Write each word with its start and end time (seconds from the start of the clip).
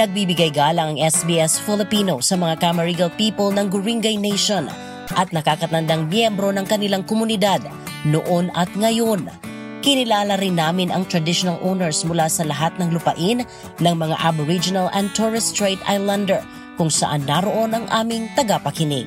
Nagbibigay 0.00 0.48
galang 0.48 0.96
ang 0.96 1.12
SBS 1.12 1.60
Filipino 1.60 2.24
sa 2.24 2.32
mga 2.32 2.56
Camarigal 2.56 3.12
people 3.20 3.52
ng 3.52 3.68
Guringay 3.68 4.16
Nation 4.16 4.64
at 5.12 5.28
nakakatandang 5.28 6.08
miyembro 6.08 6.48
ng 6.56 6.64
kanilang 6.64 7.04
komunidad 7.04 7.60
noon 8.08 8.48
at 8.56 8.72
ngayon. 8.72 9.28
Kinilala 9.84 10.40
rin 10.40 10.56
namin 10.56 10.88
ang 10.88 11.04
traditional 11.04 11.60
owners 11.60 12.00
mula 12.08 12.32
sa 12.32 12.48
lahat 12.48 12.72
ng 12.80 12.96
lupain 12.96 13.44
ng 13.76 13.94
mga 14.00 14.16
Aboriginal 14.24 14.88
and 14.96 15.12
Torres 15.12 15.52
Strait 15.52 15.76
Islander 15.84 16.40
kung 16.80 16.88
saan 16.88 17.28
naroon 17.28 17.76
ang 17.76 17.84
aming 17.92 18.24
tagapakinig. 18.32 19.04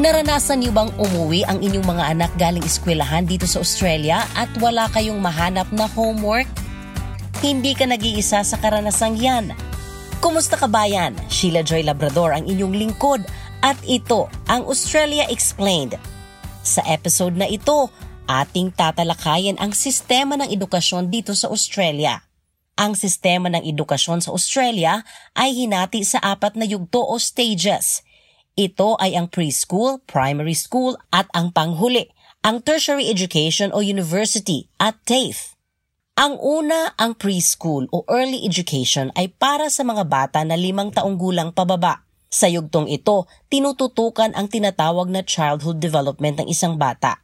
Naranasan 0.00 0.64
niyo 0.64 0.72
bang 0.72 0.88
umuwi 0.96 1.44
ang 1.44 1.60
inyong 1.60 1.84
mga 1.84 2.04
anak 2.16 2.32
galing 2.40 2.64
eskwelahan 2.64 3.28
dito 3.28 3.44
sa 3.44 3.60
Australia 3.60 4.24
at 4.32 4.48
wala 4.56 4.88
kayong 4.88 5.20
mahanap 5.20 5.68
na 5.76 5.84
homework? 5.92 6.48
Hindi 7.44 7.76
ka 7.76 7.84
nag-iisa 7.84 8.40
sa 8.40 8.56
karanasang 8.56 9.20
yan. 9.20 9.52
Kumusta 10.24 10.56
ka 10.56 10.64
bayan? 10.72 11.12
Sheila 11.28 11.60
Joy 11.60 11.84
Labrador 11.84 12.32
ang 12.32 12.48
inyong 12.48 12.80
lingkod 12.80 13.28
at 13.60 13.76
ito 13.84 14.32
ang 14.48 14.64
Australia 14.72 15.28
Explained. 15.28 16.00
Sa 16.64 16.80
episode 16.88 17.36
na 17.36 17.44
ito, 17.44 17.92
ating 18.24 18.72
tatalakayin 18.72 19.60
ang 19.60 19.76
sistema 19.76 20.32
ng 20.40 20.48
edukasyon 20.48 21.12
dito 21.12 21.36
sa 21.36 21.52
Australia. 21.52 22.24
Ang 22.80 22.96
sistema 22.96 23.52
ng 23.52 23.68
edukasyon 23.68 24.24
sa 24.24 24.32
Australia 24.32 25.04
ay 25.36 25.52
hinati 25.52 26.00
sa 26.08 26.24
apat 26.24 26.56
na 26.56 26.64
yugto 26.64 27.04
o 27.04 27.20
stages– 27.20 28.00
ito 28.68 29.00
ay 29.00 29.16
ang 29.16 29.32
preschool, 29.32 30.04
primary 30.04 30.52
school 30.52 31.00
at 31.08 31.24
ang 31.32 31.48
panghuli, 31.56 32.12
ang 32.44 32.60
tertiary 32.60 33.08
education 33.08 33.72
o 33.72 33.80
university 33.80 34.68
at 34.76 35.00
TAFE. 35.08 35.56
Ang 36.20 36.36
una, 36.36 36.92
ang 37.00 37.16
preschool 37.16 37.88
o 37.88 38.04
early 38.04 38.44
education 38.44 39.08
ay 39.16 39.32
para 39.32 39.72
sa 39.72 39.80
mga 39.88 40.04
bata 40.04 40.44
na 40.44 40.52
limang 40.52 40.92
taong 40.92 41.16
gulang 41.16 41.56
pababa. 41.56 42.04
Sa 42.28 42.46
yugtong 42.46 42.92
ito, 42.92 43.24
tinututukan 43.48 44.36
ang 44.36 44.52
tinatawag 44.52 45.08
na 45.08 45.24
childhood 45.24 45.80
development 45.80 46.44
ng 46.44 46.46
isang 46.52 46.76
bata 46.76 47.18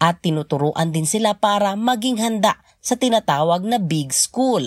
at 0.00 0.24
tinuturuan 0.24 0.94
din 0.94 1.04
sila 1.04 1.36
para 1.36 1.76
maging 1.76 2.18
handa 2.22 2.56
sa 2.80 2.96
tinatawag 2.96 3.66
na 3.66 3.76
big 3.76 4.14
school. 4.16 4.64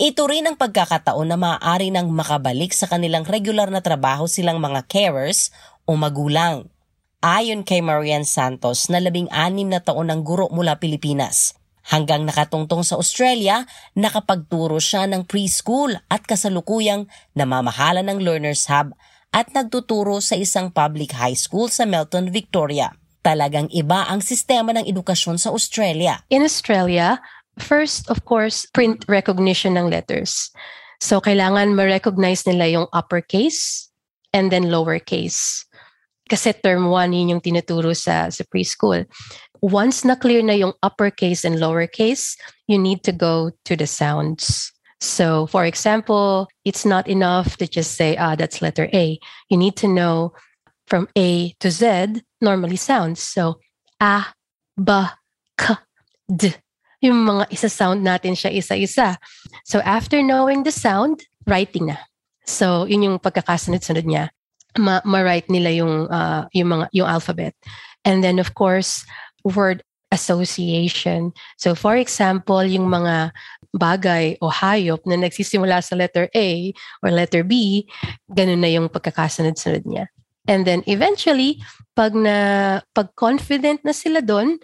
Ito 0.00 0.24
rin 0.24 0.48
ang 0.48 0.56
pagkakataon 0.56 1.28
na 1.28 1.36
maaari 1.36 1.92
nang 1.92 2.08
makabalik 2.08 2.72
sa 2.72 2.88
kanilang 2.88 3.28
regular 3.28 3.68
na 3.68 3.84
trabaho 3.84 4.24
silang 4.24 4.56
mga 4.56 4.88
carers 4.88 5.52
o 5.84 6.00
magulang. 6.00 6.72
Ayon 7.20 7.60
kay 7.60 7.84
Marian 7.84 8.24
Santos 8.24 8.88
na 8.88 9.04
labing 9.04 9.28
anim 9.28 9.68
na 9.68 9.84
taon 9.84 10.08
ng 10.08 10.24
guro 10.24 10.48
mula 10.48 10.80
Pilipinas. 10.80 11.52
Hanggang 11.92 12.24
nakatungtong 12.24 12.88
sa 12.88 12.96
Australia, 12.96 13.68
nakapagturo 13.92 14.80
siya 14.80 15.04
ng 15.12 15.28
preschool 15.28 15.92
at 16.08 16.24
kasalukuyang 16.24 17.10
namamahala 17.36 18.00
ng 18.00 18.16
Learners 18.22 18.70
Hub 18.72 18.96
at 19.28 19.52
nagtuturo 19.52 20.24
sa 20.24 20.40
isang 20.40 20.72
public 20.72 21.12
high 21.12 21.36
school 21.36 21.68
sa 21.68 21.84
Melton, 21.84 22.32
Victoria. 22.32 22.96
Talagang 23.22 23.70
iba 23.70 24.08
ang 24.08 24.18
sistema 24.18 24.74
ng 24.74 24.88
edukasyon 24.88 25.38
sa 25.38 25.54
Australia. 25.54 26.26
In 26.26 26.42
Australia, 26.42 27.22
First, 27.58 28.08
of 28.08 28.24
course, 28.24 28.64
print 28.72 29.04
recognition 29.08 29.76
ng 29.76 29.90
letters. 29.90 30.50
So, 31.00 31.20
kailangan 31.20 31.76
ma-recognize 31.76 32.46
nila 32.46 32.68
yung 32.68 32.86
uppercase 32.94 33.90
and 34.32 34.48
then 34.48 34.72
lowercase. 34.72 35.66
Kasi 36.30 36.54
term 36.64 36.88
1 36.88 37.12
yun 37.12 37.36
yung 37.36 37.44
tinuturo 37.44 37.92
sa, 37.92 38.30
sa 38.32 38.44
preschool. 38.48 39.04
Once 39.60 40.04
na 40.06 40.16
clear 40.16 40.40
na 40.40 40.56
yung 40.56 40.72
uppercase 40.82 41.44
and 41.44 41.60
lowercase, 41.60 42.38
you 42.66 42.78
need 42.78 43.04
to 43.04 43.12
go 43.12 43.50
to 43.66 43.76
the 43.76 43.86
sounds. 43.86 44.72
So, 45.02 45.46
for 45.46 45.66
example, 45.66 46.48
it's 46.64 46.86
not 46.86 47.06
enough 47.10 47.58
to 47.58 47.66
just 47.66 47.98
say, 47.98 48.16
ah, 48.16 48.34
that's 48.38 48.62
letter 48.62 48.88
A. 48.94 49.18
You 49.50 49.58
need 49.58 49.76
to 49.82 49.88
know 49.90 50.32
from 50.86 51.08
A 51.18 51.52
to 51.60 51.70
Z 51.70 52.22
normally 52.40 52.78
sounds. 52.78 53.20
So, 53.20 53.58
A, 54.00 54.24
B, 54.78 54.88
K, 55.58 55.74
D 56.30 56.61
yung 57.02 57.18
mga 57.26 57.50
isa-sound 57.50 58.00
natin 58.06 58.38
siya 58.38 58.54
isa-isa. 58.54 59.18
So 59.66 59.82
after 59.82 60.22
knowing 60.22 60.62
the 60.62 60.72
sound, 60.72 61.26
writing 61.44 61.90
na. 61.90 61.98
So 62.46 62.86
yun 62.86 63.04
yung 63.04 63.16
pagkakasunod-sunod 63.18 64.06
niya. 64.06 64.30
Ma- 64.78 65.04
ma-write 65.04 65.50
nila 65.50 65.74
yung 65.74 66.08
uh, 66.08 66.46
yung 66.54 66.70
mga 66.78 66.86
yung 66.94 67.10
alphabet. 67.10 67.52
And 68.06 68.22
then 68.22 68.38
of 68.38 68.54
course, 68.54 69.02
word 69.42 69.82
association. 70.14 71.34
So 71.58 71.74
for 71.74 71.98
example, 71.98 72.62
yung 72.62 72.86
mga 72.86 73.34
bagay 73.74 74.36
o 74.38 74.52
hayop 74.52 75.02
na 75.08 75.16
nagsisimula 75.18 75.82
sa 75.82 75.96
letter 75.98 76.30
A 76.36 76.70
or 77.02 77.10
letter 77.10 77.42
B, 77.42 77.84
ganun 78.30 78.62
na 78.62 78.70
yung 78.70 78.86
pagkakasunod-sunod 78.92 79.84
niya. 79.88 80.06
And 80.46 80.66
then 80.66 80.82
eventually, 80.90 81.62
pag 81.94 82.14
na 82.14 82.80
pag 82.92 83.14
confident 83.14 83.82
na 83.86 83.94
sila 83.94 84.18
doon, 84.18 84.58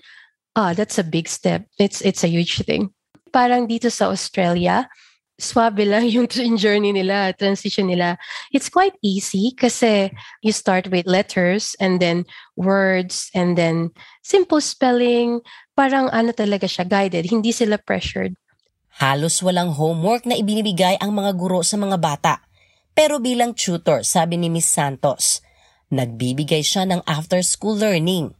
Ah, 0.58 0.74
that's 0.74 0.98
a 0.98 1.06
big 1.06 1.30
step. 1.30 1.70
It's 1.78 2.02
it's 2.02 2.26
a 2.26 2.32
huge 2.34 2.66
thing. 2.66 2.90
Parang 3.30 3.70
dito 3.70 3.94
sa 3.94 4.10
Australia, 4.10 4.90
swabe 5.38 5.86
lang 5.86 6.10
yung 6.10 6.26
journey 6.58 6.90
nila, 6.90 7.30
transition 7.38 7.86
nila. 7.86 8.18
It's 8.50 8.66
quite 8.66 8.98
easy 8.98 9.54
kasi 9.54 10.10
you 10.42 10.50
start 10.50 10.90
with 10.90 11.06
letters 11.06 11.78
and 11.78 12.02
then 12.02 12.26
words 12.58 13.30
and 13.38 13.54
then 13.54 13.94
simple 14.26 14.58
spelling. 14.58 15.46
Parang 15.78 16.10
ano 16.10 16.34
talaga 16.34 16.66
siya, 16.66 16.82
guided. 16.82 17.30
Hindi 17.30 17.54
sila 17.54 17.78
pressured. 17.78 18.34
Halos 18.98 19.38
walang 19.46 19.78
homework 19.78 20.26
na 20.26 20.34
ibinibigay 20.34 20.98
ang 20.98 21.14
mga 21.14 21.38
guro 21.38 21.62
sa 21.62 21.78
mga 21.78 22.02
bata. 22.02 22.42
Pero 22.98 23.22
bilang 23.22 23.54
tutor, 23.54 24.02
sabi 24.02 24.34
ni 24.34 24.50
Miss 24.50 24.66
Santos, 24.66 25.38
nagbibigay 25.94 26.66
siya 26.66 26.82
ng 26.82 27.06
after-school 27.06 27.78
learning. 27.78 28.34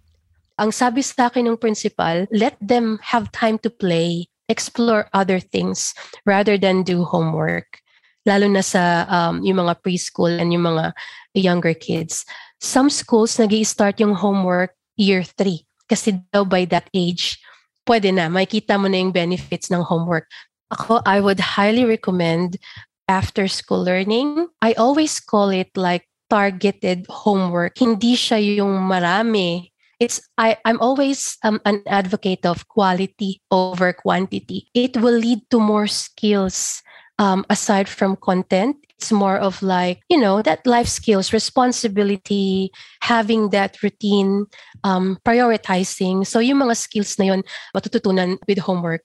Ang 0.58 0.74
sabi 0.74 1.06
sa 1.06 1.30
akin 1.30 1.46
ng 1.46 1.58
principal, 1.62 2.26
let 2.34 2.58
them 2.58 2.98
have 3.06 3.30
time 3.30 3.62
to 3.62 3.70
play, 3.70 4.26
explore 4.50 5.06
other 5.14 5.38
things 5.38 5.94
rather 6.26 6.58
than 6.58 6.82
do 6.82 7.06
homework. 7.06 7.78
Lalo 8.26 8.50
na 8.50 8.66
sa 8.66 9.06
um, 9.06 9.38
yung 9.46 9.62
mga 9.62 9.78
preschool 9.80 10.34
and 10.34 10.50
yung 10.50 10.66
mga 10.66 10.90
younger 11.38 11.74
kids. 11.78 12.26
Some 12.58 12.90
schools 12.90 13.38
nag 13.38 13.54
start 13.62 14.02
yung 14.02 14.18
homework 14.18 14.74
year 14.98 15.22
3 15.22 15.62
kasi 15.86 16.18
daw 16.34 16.42
by 16.42 16.66
that 16.68 16.90
age, 16.90 17.38
pwede 17.86 18.12
na, 18.12 18.26
makikita 18.28 18.76
mo 18.76 18.90
na 18.90 18.98
yung 18.98 19.14
benefits 19.14 19.70
ng 19.70 19.80
homework. 19.80 20.28
Ako, 20.74 21.00
I 21.06 21.22
would 21.22 21.40
highly 21.40 21.86
recommend 21.86 22.60
after 23.08 23.48
school 23.48 23.80
learning. 23.80 24.50
I 24.60 24.76
always 24.76 25.16
call 25.22 25.48
it 25.48 25.72
like 25.78 26.04
targeted 26.28 27.08
homework. 27.08 27.80
Hindi 27.80 28.12
siya 28.12 28.36
yung 28.60 28.84
marami 28.84 29.67
it's 30.00 30.20
I, 30.38 30.56
I'm 30.64 30.80
always 30.80 31.36
um, 31.42 31.60
an 31.64 31.82
advocate 31.86 32.46
of 32.46 32.68
quality 32.68 33.42
over 33.50 33.92
quantity. 33.92 34.68
It 34.74 34.96
will 34.96 35.18
lead 35.18 35.48
to 35.50 35.60
more 35.60 35.86
skills 35.86 36.82
um, 37.18 37.44
aside 37.50 37.88
from 37.88 38.16
content. 38.16 38.76
It's 38.98 39.12
more 39.12 39.36
of 39.36 39.62
like, 39.62 40.00
you 40.08 40.18
know, 40.18 40.42
that 40.42 40.66
life 40.66 40.88
skills, 40.88 41.32
responsibility, 41.32 42.70
having 43.00 43.50
that 43.50 43.82
routine, 43.82 44.46
um, 44.82 45.18
prioritizing. 45.24 46.26
So 46.26 46.40
yung 46.40 46.58
mga 46.58 46.76
skills 46.76 47.18
na 47.18 47.26
yun, 47.26 47.42
matututunan 47.74 48.38
with 48.48 48.58
homework. 48.58 49.02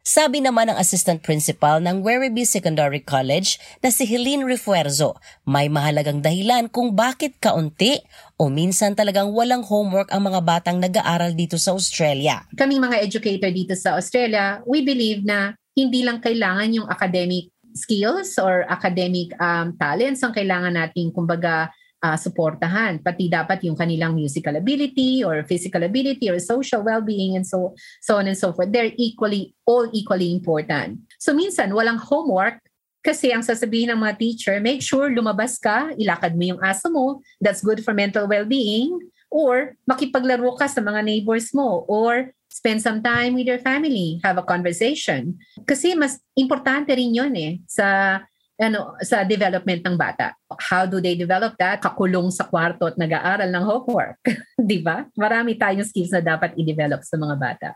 Sabi 0.00 0.40
naman 0.40 0.72
ng 0.72 0.80
Assistant 0.80 1.20
Principal 1.20 1.76
ng 1.84 2.00
Werribee 2.00 2.48
Secondary 2.48 3.04
College 3.04 3.60
na 3.84 3.92
si 3.92 4.08
Helene 4.08 4.48
Refuerzo, 4.48 5.20
may 5.44 5.68
mahalagang 5.68 6.24
dahilan 6.24 6.72
kung 6.72 6.96
bakit 6.96 7.36
kaunti 7.36 8.00
o 8.40 8.48
minsan 8.48 8.96
talagang 8.96 9.28
walang 9.36 9.60
homework 9.60 10.08
ang 10.08 10.24
mga 10.24 10.40
batang 10.40 10.80
nag-aaral 10.80 11.36
dito 11.36 11.60
sa 11.60 11.76
Australia. 11.76 12.48
Kaming 12.56 12.80
mga 12.80 12.96
educator 13.04 13.52
dito 13.52 13.76
sa 13.76 14.00
Australia, 14.00 14.64
we 14.64 14.80
believe 14.80 15.20
na 15.20 15.52
hindi 15.76 16.00
lang 16.00 16.24
kailangan 16.24 16.72
yung 16.72 16.88
academic 16.88 17.52
skills 17.76 18.40
or 18.40 18.64
academic 18.72 19.36
um, 19.36 19.76
talents 19.76 20.24
ang 20.24 20.32
kailangan 20.32 20.80
nating 20.80 21.12
kumbaga 21.12 21.68
uh, 22.02 22.16
suportahan. 22.16 23.00
Pati 23.00 23.28
dapat 23.28 23.64
yung 23.64 23.76
kanilang 23.76 24.16
musical 24.16 24.56
ability 24.56 25.22
or 25.24 25.44
physical 25.44 25.84
ability 25.84 26.28
or 26.28 26.40
social 26.40 26.82
well-being 26.82 27.36
and 27.36 27.46
so, 27.46 27.76
so 28.00 28.18
on 28.18 28.26
and 28.26 28.36
so 28.36 28.52
forth. 28.52 28.72
They're 28.72 28.92
equally, 28.96 29.54
all 29.64 29.88
equally 29.92 30.32
important. 30.32 31.04
So 31.20 31.36
minsan, 31.36 31.72
walang 31.76 32.00
homework 32.00 32.60
kasi 33.00 33.32
ang 33.32 33.40
sasabihin 33.40 33.88
ng 33.92 34.00
mga 34.00 34.20
teacher, 34.20 34.60
make 34.60 34.84
sure 34.84 35.08
lumabas 35.08 35.56
ka, 35.56 35.88
ilakad 35.96 36.36
mo 36.36 36.52
yung 36.52 36.60
aso 36.60 36.92
mo, 36.92 37.24
that's 37.40 37.64
good 37.64 37.80
for 37.80 37.96
mental 37.96 38.28
well-being, 38.28 38.92
or 39.32 39.72
makipaglaro 39.88 40.52
ka 40.60 40.68
sa 40.68 40.84
mga 40.84 41.00
neighbors 41.08 41.48
mo, 41.56 41.88
or 41.88 42.28
spend 42.52 42.82
some 42.84 43.00
time 43.00 43.32
with 43.32 43.48
your 43.48 43.62
family, 43.62 44.20
have 44.20 44.36
a 44.36 44.44
conversation. 44.44 45.32
Kasi 45.64 45.96
mas 45.96 46.20
importante 46.36 46.92
rin 46.92 47.14
yun 47.14 47.32
eh 47.40 47.64
sa 47.64 48.20
ano, 48.60 48.94
sa 49.00 49.24
development 49.24 49.80
ng 49.80 49.96
bata. 49.96 50.36
How 50.60 50.84
do 50.84 51.00
they 51.00 51.16
develop 51.16 51.56
that? 51.56 51.80
Kakulong 51.80 52.28
sa 52.28 52.44
kwarto 52.44 52.92
at 52.92 53.00
nag-aaral 53.00 53.48
ng 53.48 53.64
homework. 53.64 54.20
Di 54.60 54.84
ba? 54.84 55.08
Marami 55.16 55.56
tayong 55.56 55.88
skills 55.88 56.12
na 56.12 56.20
dapat 56.20 56.52
i-develop 56.60 57.00
sa 57.00 57.16
mga 57.16 57.34
bata. 57.40 57.68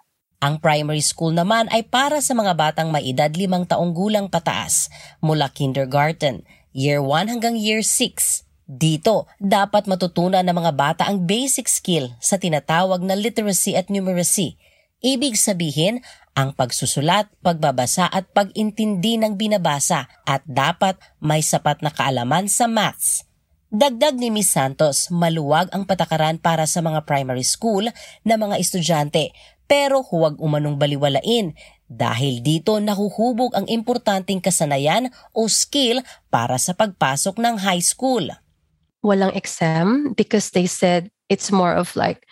Ang 0.44 0.60
primary 0.60 1.00
school 1.00 1.32
naman 1.32 1.72
ay 1.72 1.88
para 1.88 2.20
sa 2.20 2.36
mga 2.36 2.52
batang 2.52 2.92
may 2.92 3.00
edad 3.08 3.32
limang 3.32 3.64
taong 3.64 3.96
gulang 3.96 4.28
pataas 4.28 4.92
mula 5.24 5.48
kindergarten, 5.48 6.44
year 6.76 7.00
1 7.00 7.32
hanggang 7.32 7.56
year 7.56 7.80
6. 7.80 8.44
Dito, 8.68 9.24
dapat 9.40 9.88
matutunan 9.88 10.44
ng 10.44 10.52
mga 10.52 10.72
bata 10.76 11.02
ang 11.08 11.24
basic 11.24 11.64
skill 11.64 12.12
sa 12.20 12.36
tinatawag 12.36 13.00
na 13.00 13.16
literacy 13.16 13.72
at 13.72 13.88
numeracy. 13.88 14.60
Ibig 15.04 15.36
sabihin, 15.36 16.00
ang 16.32 16.56
pagsusulat, 16.56 17.28
pagbabasa 17.44 18.08
at 18.08 18.32
pag-intindi 18.32 19.20
ng 19.20 19.36
binabasa 19.36 20.08
at 20.24 20.40
dapat 20.48 20.96
may 21.20 21.44
sapat 21.44 21.84
na 21.84 21.92
kaalaman 21.92 22.48
sa 22.48 22.64
maths. 22.64 23.28
Dagdag 23.68 24.16
ni 24.16 24.32
Ms. 24.32 24.48
Santos, 24.48 25.12
maluwag 25.12 25.68
ang 25.76 25.84
patakaran 25.84 26.40
para 26.40 26.64
sa 26.64 26.80
mga 26.80 27.04
primary 27.04 27.44
school 27.44 27.84
na 28.24 28.40
mga 28.40 28.56
estudyante 28.56 29.36
pero 29.68 30.00
huwag 30.00 30.40
umanong 30.40 30.80
baliwalain 30.80 31.52
dahil 31.84 32.40
dito 32.40 32.80
nahuhubog 32.80 33.52
ang 33.52 33.68
importanteng 33.68 34.40
kasanayan 34.40 35.12
o 35.36 35.52
skill 35.52 36.00
para 36.32 36.56
sa 36.56 36.72
pagpasok 36.72 37.36
ng 37.44 37.60
high 37.60 37.84
school. 37.84 38.24
Walang 39.04 39.36
exam 39.36 40.16
because 40.16 40.48
they 40.56 40.64
said 40.64 41.12
it's 41.28 41.52
more 41.52 41.76
of 41.76 41.92
like 41.92 42.24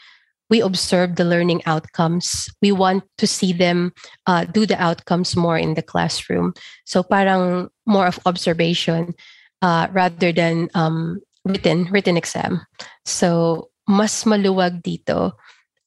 we 0.52 0.60
observe 0.60 1.16
the 1.16 1.24
learning 1.24 1.64
outcomes. 1.64 2.52
We 2.60 2.76
want 2.76 3.08
to 3.16 3.24
see 3.24 3.56
them 3.56 3.96
uh, 4.28 4.44
do 4.44 4.68
the 4.68 4.76
outcomes 4.76 5.32
more 5.32 5.56
in 5.56 5.72
the 5.72 5.80
classroom. 5.80 6.52
So 6.84 7.00
parang 7.00 7.72
more 7.88 8.04
of 8.04 8.20
observation 8.28 9.16
uh, 9.64 9.88
rather 9.96 10.28
than 10.28 10.68
um, 10.76 11.24
written 11.48 11.88
written 11.88 12.20
exam. 12.20 12.68
So 13.08 13.72
mas 13.88 14.28
maluwag 14.28 14.84
dito 14.84 15.32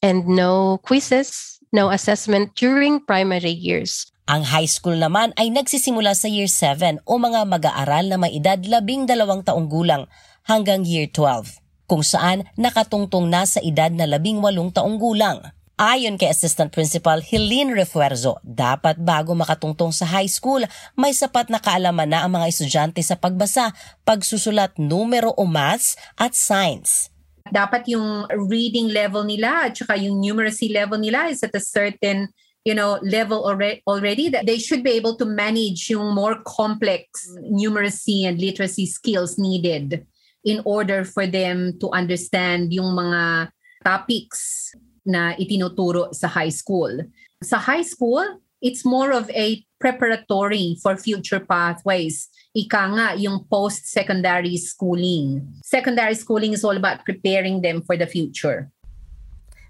and 0.02 0.26
no 0.26 0.82
quizzes, 0.82 1.62
no 1.70 1.94
assessment 1.94 2.58
during 2.58 3.06
primary 3.06 3.54
years. 3.54 4.10
Ang 4.26 4.50
high 4.50 4.66
school 4.66 4.98
naman 4.98 5.38
ay 5.38 5.54
nagsisimula 5.54 6.18
sa 6.18 6.26
year 6.26 6.50
7 6.50 7.06
o 7.06 7.22
mga 7.22 7.46
mag-aaral 7.46 8.10
na 8.10 8.18
may 8.18 8.34
edad 8.34 8.58
labing 8.66 9.06
dalawang 9.06 9.46
taong 9.46 9.70
gulang 9.70 10.10
hanggang 10.50 10.82
year 10.82 11.06
12, 11.06 11.62
kung 11.86 12.02
saan 12.02 12.46
nakatungtong 12.58 13.30
na 13.30 13.46
sa 13.46 13.62
edad 13.62 13.94
na 13.94 14.10
labing 14.10 14.42
walong 14.42 14.74
taong 14.74 14.98
gulang. 14.98 15.42
Ayon 15.76 16.16
kay 16.16 16.32
Assistant 16.32 16.72
Principal 16.72 17.20
Helene 17.20 17.76
Refuerzo, 17.76 18.40
dapat 18.48 18.96
bago 18.96 19.36
makatungtong 19.36 19.92
sa 19.92 20.08
high 20.08 20.32
school, 20.32 20.64
may 20.96 21.12
sapat 21.12 21.52
na 21.52 21.60
kaalaman 21.60 22.08
na 22.08 22.24
ang 22.24 22.32
mga 22.32 22.48
estudyante 22.48 23.04
sa 23.04 23.20
pagbasa, 23.20 23.76
pagsusulat 24.08 24.80
numero 24.80 25.36
o 25.36 25.44
maths 25.44 26.00
at 26.16 26.32
science. 26.32 27.12
Dapat 27.52 27.92
yung 27.92 28.24
reading 28.48 28.88
level 28.88 29.28
nila 29.28 29.68
at 29.68 29.76
saka 29.76 30.00
yung 30.00 30.24
numeracy 30.24 30.72
level 30.72 30.96
nila 30.96 31.28
is 31.28 31.44
at 31.44 31.52
a 31.52 31.60
certain 31.60 32.32
you 32.64 32.74
know 32.74 32.98
level 33.04 33.44
already 33.44 33.84
already 33.86 34.32
that 34.32 34.48
they 34.48 34.58
should 34.58 34.82
be 34.82 34.96
able 34.98 35.14
to 35.20 35.28
manage 35.28 35.92
yung 35.94 36.16
more 36.16 36.42
complex 36.48 37.06
numeracy 37.46 38.26
and 38.26 38.42
literacy 38.42 38.90
skills 38.90 39.38
needed 39.38 40.02
in 40.46 40.62
order 40.64 41.04
for 41.04 41.26
them 41.26 41.74
to 41.82 41.90
understand 41.90 42.70
yung 42.70 42.94
mga 42.94 43.50
topics 43.82 44.72
na 45.02 45.34
itinuturo 45.36 46.14
sa 46.14 46.30
high 46.30 46.54
school. 46.54 46.94
Sa 47.42 47.58
high 47.58 47.86
school, 47.86 48.24
it's 48.62 48.86
more 48.86 49.12
of 49.12 49.30
a 49.34 49.62
preparatory 49.82 50.78
for 50.82 50.98
future 50.98 51.42
pathways. 51.42 52.30
Ika 52.56 52.82
nga, 52.96 53.08
yung 53.20 53.46
post-secondary 53.46 54.58
schooling. 54.58 55.46
Secondary 55.62 56.16
schooling 56.16 56.54
is 56.54 56.64
all 56.64 56.78
about 56.78 57.04
preparing 57.06 57.62
them 57.62 57.82
for 57.86 57.98
the 57.98 58.08
future. 58.08 58.72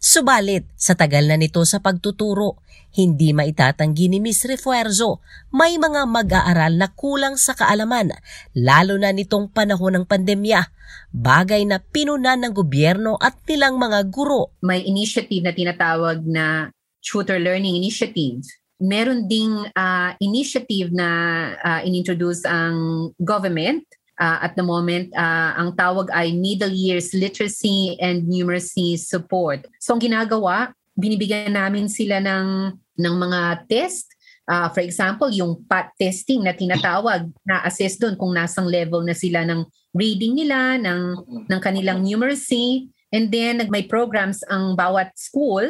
Subalit, 0.05 0.69
sa 0.77 0.93
tagal 0.93 1.25
na 1.25 1.33
nito 1.33 1.57
sa 1.65 1.81
pagtuturo, 1.81 2.61
hindi 2.93 3.33
maitatanggi 3.33 4.05
ni 4.05 4.21
Ms. 4.21 4.53
Refuerzo, 4.53 5.17
may 5.49 5.81
mga 5.81 6.05
mag-aaral 6.05 6.77
na 6.77 6.93
kulang 6.93 7.41
sa 7.41 7.57
kaalaman, 7.57 8.13
lalo 8.53 9.01
na 9.01 9.09
nitong 9.09 9.49
panahon 9.49 9.97
ng 9.97 10.05
pandemya, 10.05 10.61
bagay 11.09 11.65
na 11.65 11.81
pinunan 11.81 12.37
ng 12.37 12.53
gobyerno 12.53 13.17
at 13.17 13.33
nilang 13.49 13.81
mga 13.81 14.05
guro. 14.13 14.53
May 14.61 14.85
initiative 14.85 15.41
na 15.41 15.57
tinatawag 15.57 16.21
na 16.29 16.69
Tutor 17.01 17.41
Learning 17.41 17.73
Initiative. 17.73 18.45
Meron 18.77 19.25
ding 19.25 19.57
uh, 19.73 20.13
initiative 20.21 20.93
na 20.93 21.09
uh, 21.57 21.81
inintroduce 21.81 22.45
ang 22.45 23.09
government 23.17 23.81
uh, 24.19 24.39
at 24.43 24.55
the 24.55 24.63
moment, 24.63 25.11
uh, 25.15 25.55
ang 25.55 25.75
tawag 25.75 26.11
ay 26.11 26.35
Middle 26.35 26.71
Years 26.71 27.11
Literacy 27.11 27.99
and 27.99 28.27
Numeracy 28.27 28.99
Support. 28.99 29.67
So 29.79 29.95
ang 29.95 30.01
ginagawa, 30.03 30.71
binibigyan 30.95 31.55
namin 31.55 31.91
sila 31.91 32.23
ng, 32.23 32.75
ng 32.95 33.15
mga 33.15 33.67
test. 33.67 34.11
Uh, 34.45 34.69
for 34.69 34.85
example, 34.85 35.27
yung 35.33 35.65
PAT 35.65 35.91
testing 35.97 36.45
na 36.45 36.53
tinatawag, 36.53 37.27
na-assess 37.49 37.97
doon 37.97 38.15
kung 38.15 38.31
nasang 38.31 38.69
level 38.69 39.01
na 39.01 39.17
sila 39.17 39.41
ng 39.43 39.65
reading 39.95 40.37
nila, 40.37 40.77
ng, 40.77 41.01
ng 41.49 41.61
kanilang 41.61 42.05
numeracy. 42.05 42.87
And 43.09 43.31
then 43.31 43.63
may 43.71 43.87
programs 43.87 44.43
ang 44.51 44.75
bawat 44.75 45.15
school 45.15 45.63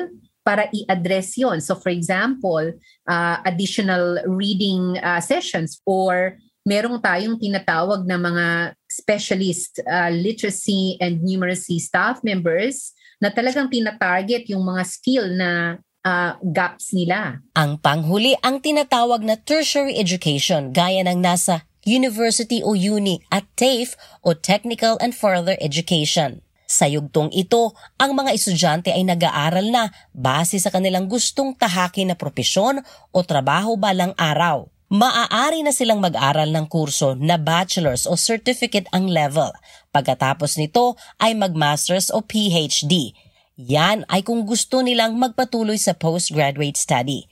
para 0.45 0.69
i-address 0.69 1.41
yon. 1.41 1.57
So 1.57 1.73
for 1.73 1.89
example, 1.89 2.73
uh, 3.09 3.37
additional 3.49 4.21
reading 4.29 5.01
uh, 5.01 5.17
sessions 5.17 5.81
or 5.89 6.37
merong 6.65 6.97
tayong 6.97 7.37
tinatawag 7.37 8.09
na 8.09 8.17
mga 8.17 8.45
specialist 8.89 9.77
uh, 9.85 10.09
literacy 10.09 10.97
and 10.97 11.21
numeracy 11.21 11.77
staff 11.77 12.25
members 12.25 12.91
na 13.21 13.29
talagang 13.29 13.69
tinatarget 13.69 14.49
yung 14.49 14.65
mga 14.65 14.83
skill 14.83 15.29
na 15.37 15.77
uh, 16.01 16.33
gaps 16.41 16.89
nila. 16.91 17.39
Ang 17.53 17.77
panghuli 17.77 18.33
ang 18.41 18.59
tinatawag 18.59 19.21
na 19.21 19.37
tertiary 19.37 19.95
education 20.01 20.73
gaya 20.73 21.05
ng 21.05 21.21
nasa 21.21 21.69
university 21.85 22.65
o 22.65 22.73
uni 22.73 23.21
at 23.29 23.45
TAFE 23.53 23.93
o 24.25 24.33
Technical 24.33 24.97
and 24.97 25.13
Further 25.13 25.53
Education. 25.61 26.41
Sa 26.65 26.89
yugtong 26.89 27.29
ito, 27.29 27.77
ang 28.01 28.17
mga 28.17 28.33
estudyante 28.33 28.89
ay 28.89 29.05
nag-aaral 29.05 29.69
na 29.69 29.93
base 30.09 30.57
sa 30.57 30.73
kanilang 30.73 31.05
gustong 31.05 31.53
tahakin 31.53 32.09
na 32.09 32.17
propesyon 32.17 32.81
o 33.13 33.21
trabaho 33.21 33.77
balang 33.77 34.17
araw 34.17 34.65
maaari 34.91 35.65
na 35.65 35.73
silang 35.73 35.97
mag-aral 36.01 36.49
ng 36.53 36.69
kurso 36.69 37.17
na 37.17 37.41
bachelor's 37.41 38.05
o 38.05 38.13
certificate 38.13 38.85
ang 38.93 39.09
level. 39.09 39.49
Pagkatapos 39.89 40.61
nito 40.61 40.99
ay 41.17 41.33
mag-master's 41.33 42.13
o 42.13 42.21
PhD. 42.21 43.15
Yan 43.55 44.03
ay 44.11 44.21
kung 44.21 44.43
gusto 44.43 44.83
nilang 44.83 45.15
magpatuloy 45.15 45.79
sa 45.79 45.95
postgraduate 45.95 46.75
study. 46.75 47.25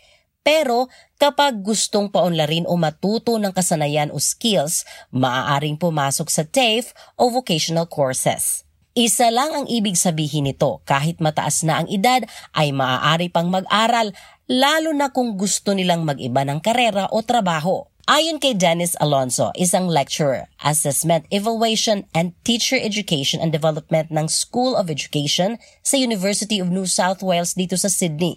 Pero 0.43 0.91
kapag 1.15 1.63
gustong 1.63 2.11
paunlarin 2.11 2.67
o 2.67 2.75
matuto 2.75 3.39
ng 3.39 3.55
kasanayan 3.55 4.11
o 4.11 4.19
skills, 4.19 4.83
maaaring 5.15 5.79
pumasok 5.79 6.27
sa 6.27 6.43
TAFE 6.43 6.91
o 7.15 7.31
vocational 7.31 7.87
courses. 7.87 8.67
Isa 8.93 9.33
lang 9.33 9.57
ang 9.57 9.65
ibig 9.65 9.97
sabihin 9.97 10.45
nito, 10.45 10.85
kahit 10.85 11.17
mataas 11.17 11.65
na 11.65 11.81
ang 11.81 11.89
edad 11.89 12.21
ay 12.53 12.69
maaari 12.69 13.25
pang 13.25 13.49
mag-aral 13.49 14.13
lalo 14.51 14.91
na 14.91 15.07
kung 15.11 15.39
gusto 15.39 15.71
nilang 15.71 16.03
mag-iba 16.03 16.43
ng 16.43 16.59
karera 16.59 17.07
o 17.11 17.23
trabaho. 17.23 17.87
Ayon 18.03 18.35
kay 18.35 18.51
Dennis 18.51 18.99
Alonso, 18.99 19.55
isang 19.55 19.87
lecturer, 19.87 20.51
assessment, 20.59 21.23
evaluation, 21.31 22.03
and 22.11 22.35
teacher 22.43 22.75
education 22.75 23.39
and 23.39 23.55
development 23.55 24.11
ng 24.11 24.27
School 24.27 24.75
of 24.75 24.91
Education 24.91 25.55
sa 25.87 25.95
University 25.95 26.59
of 26.59 26.67
New 26.67 26.83
South 26.83 27.23
Wales 27.23 27.55
dito 27.55 27.79
sa 27.79 27.87
Sydney. 27.87 28.35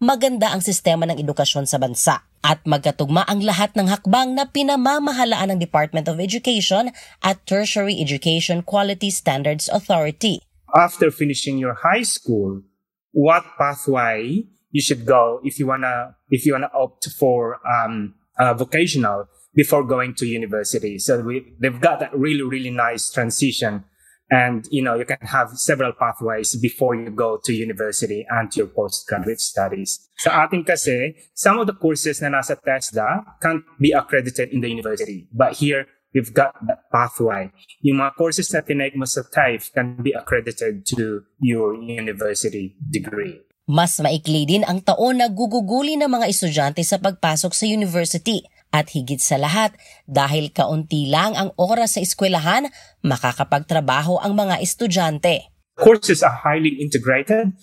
Maganda 0.00 0.48
ang 0.48 0.64
sistema 0.64 1.04
ng 1.04 1.20
edukasyon 1.20 1.68
sa 1.68 1.76
bansa 1.76 2.24
at 2.40 2.64
magkatugma 2.64 3.28
ang 3.28 3.44
lahat 3.44 3.76
ng 3.76 3.92
hakbang 3.92 4.32
na 4.32 4.48
pinamamahalaan 4.48 5.52
ng 5.52 5.58
Department 5.60 6.08
of 6.08 6.16
Education 6.16 6.88
at 7.20 7.44
Tertiary 7.44 8.00
Education 8.00 8.64
Quality 8.64 9.12
Standards 9.12 9.68
Authority. 9.68 10.40
After 10.72 11.12
finishing 11.12 11.60
your 11.60 11.84
high 11.84 12.02
school, 12.02 12.64
what 13.12 13.44
pathway 13.60 14.48
you 14.72 14.80
should 14.80 15.06
go 15.06 15.38
if 15.44 15.60
you 15.60 15.66
wanna 15.66 16.16
if 16.30 16.44
you 16.44 16.52
wanna 16.52 16.70
opt 16.74 17.08
for 17.10 17.60
um, 17.68 18.14
uh, 18.38 18.54
vocational 18.54 19.28
before 19.54 19.84
going 19.84 20.14
to 20.14 20.26
university. 20.26 20.98
So 20.98 21.20
we, 21.20 21.54
they've 21.60 21.80
got 21.80 22.00
that 22.00 22.16
really 22.16 22.42
really 22.42 22.70
nice 22.70 23.10
transition, 23.10 23.84
and 24.30 24.66
you 24.70 24.82
know 24.82 24.96
you 24.96 25.04
can 25.04 25.20
have 25.20 25.50
several 25.54 25.92
pathways 25.92 26.56
before 26.56 26.96
you 26.96 27.10
go 27.10 27.38
to 27.44 27.52
university 27.52 28.26
and 28.28 28.50
to 28.52 28.64
your 28.64 28.68
postgraduate 28.68 29.40
studies. 29.40 30.08
So 30.16 30.30
Sa 30.30 30.48
ating 30.48 30.64
kasi, 30.66 31.14
some 31.34 31.60
of 31.60 31.68
the 31.68 31.76
courses 31.76 32.22
na 32.22 32.28
nasa 32.28 32.56
TESDA 32.56 33.38
can't 33.40 33.62
be 33.78 33.92
accredited 33.92 34.48
in 34.50 34.60
the 34.60 34.70
university, 34.72 35.28
but 35.32 35.60
here 35.60 35.86
we've 36.14 36.32
got 36.32 36.56
that 36.66 36.88
pathway. 36.92 37.52
Yung 37.84 38.00
mga 38.00 38.16
courses 38.16 38.48
na 38.52 38.60
tinake 38.64 38.96
mo 38.96 39.04
sa 39.04 39.20
TAFE 39.20 39.72
can 39.72 40.00
be 40.00 40.12
accredited 40.12 40.86
to 40.96 41.24
your 41.40 41.76
university 41.76 42.76
degree. 42.88 43.40
Mas 43.72 43.96
maikli 44.04 44.44
din 44.44 44.68
ang 44.68 44.84
taon 44.84 45.24
na 45.24 45.32
guguguli 45.32 45.96
ng 45.96 46.04
mga 46.04 46.28
estudyante 46.28 46.84
sa 46.84 47.00
pagpasok 47.00 47.56
sa 47.56 47.64
university 47.64 48.44
at 48.68 48.92
higit 48.92 49.16
sa 49.16 49.40
lahat 49.40 49.72
dahil 50.04 50.52
kaunti 50.52 51.08
lang 51.08 51.32
ang 51.32 51.56
oras 51.56 51.96
sa 51.96 52.04
eskwelahan, 52.04 52.68
makakapagtrabaho 53.00 54.20
ang 54.20 54.36
mga 54.36 54.60
estudyante. 54.60 55.48
Courses 55.80 56.20
are 56.20 56.36
highly 56.44 56.84
integrated 56.84 57.56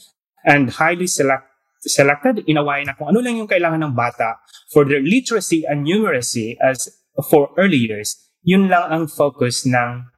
and 0.49 0.81
highly 0.81 1.05
select 1.05 1.45
selected 1.85 2.41
in 2.49 2.57
a 2.57 2.65
way 2.65 2.81
na 2.81 2.97
kung 2.97 3.13
ano 3.13 3.21
lang 3.21 3.37
yung 3.37 3.47
kailangan 3.47 3.85
ng 3.85 3.93
bata 3.93 4.41
for 4.73 4.89
their 4.89 5.05
literacy 5.05 5.61
and 5.69 5.85
numeracy 5.85 6.57
as 6.57 6.89
for 7.29 7.53
early 7.55 7.85
years, 7.85 8.17
yun 8.41 8.65
lang 8.65 8.89
ang 8.89 9.05
focus 9.05 9.61
ng 9.69 10.09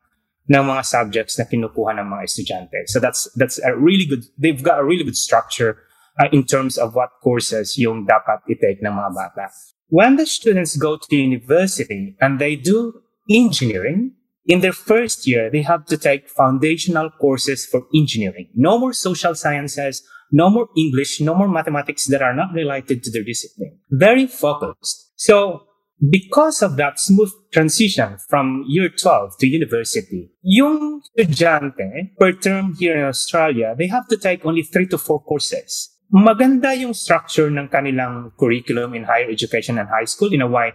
ng 0.52 0.64
mga 0.68 0.84
subjects 0.84 1.40
na 1.40 1.48
kinukuha 1.48 1.96
ng 1.96 2.08
mga 2.12 2.24
estudyante. 2.28 2.80
So 2.92 3.00
that's 3.00 3.32
that's 3.40 3.56
a 3.64 3.72
really 3.72 4.04
good 4.04 4.28
they've 4.36 4.60
got 4.60 4.84
a 4.84 4.86
really 4.86 5.08
good 5.08 5.16
structure 5.16 5.80
uh, 6.20 6.28
in 6.36 6.44
terms 6.44 6.76
of 6.76 6.92
what 6.92 7.16
courses 7.24 7.80
yung 7.80 8.04
dapat 8.04 8.44
i-take 8.52 8.84
ng 8.84 8.92
mga 8.92 9.12
bata. 9.16 9.48
When 9.88 10.20
the 10.20 10.28
students 10.28 10.76
go 10.76 11.00
to 11.00 11.16
university 11.16 12.20
and 12.20 12.40
they 12.40 12.60
do 12.60 13.00
engineering, 13.32 14.20
in 14.46 14.60
their 14.60 14.76
first 14.76 15.28
year, 15.28 15.52
they 15.52 15.64
have 15.64 15.86
to 15.88 15.98
take 15.98 16.28
foundational 16.28 17.12
courses 17.20 17.68
for 17.68 17.88
engineering. 17.96 18.52
No 18.56 18.80
more 18.80 18.94
social 18.94 19.36
sciences, 19.36 20.04
no 20.32 20.50
more 20.50 20.68
English, 20.76 21.20
no 21.20 21.36
more 21.36 21.48
mathematics 21.48 22.08
that 22.08 22.22
are 22.22 22.36
not 22.36 22.52
related 22.56 23.04
to 23.04 23.12
their 23.12 23.24
discipline. 23.24 23.80
Very 23.92 24.28
focused. 24.28 25.12
So 25.16 25.68
because 26.10 26.62
of 26.62 26.78
that 26.78 27.00
smooth 27.00 27.30
transition 27.54 28.18
from 28.28 28.66
year 28.68 28.90
12 28.90 29.38
to 29.38 29.48
university, 29.48 30.32
yung 30.42 31.02
estudyante 31.18 32.18
per 32.18 32.34
term 32.34 32.74
here 32.74 32.98
in 32.98 33.06
Australia, 33.06 33.76
they 33.78 33.88
have 33.88 34.08
to 34.08 34.18
take 34.18 34.46
only 34.46 34.64
three 34.64 34.88
to 34.88 34.98
four 34.98 35.22
courses. 35.22 35.94
Maganda 36.12 36.74
yung 36.76 36.94
structure 36.94 37.48
ng 37.48 37.70
kanilang 37.70 38.34
curriculum 38.36 38.94
in 38.94 39.04
higher 39.04 39.30
education 39.30 39.78
and 39.78 39.88
high 39.88 40.10
school 40.10 40.34
in 40.34 40.42
a 40.42 40.50
way 40.50 40.74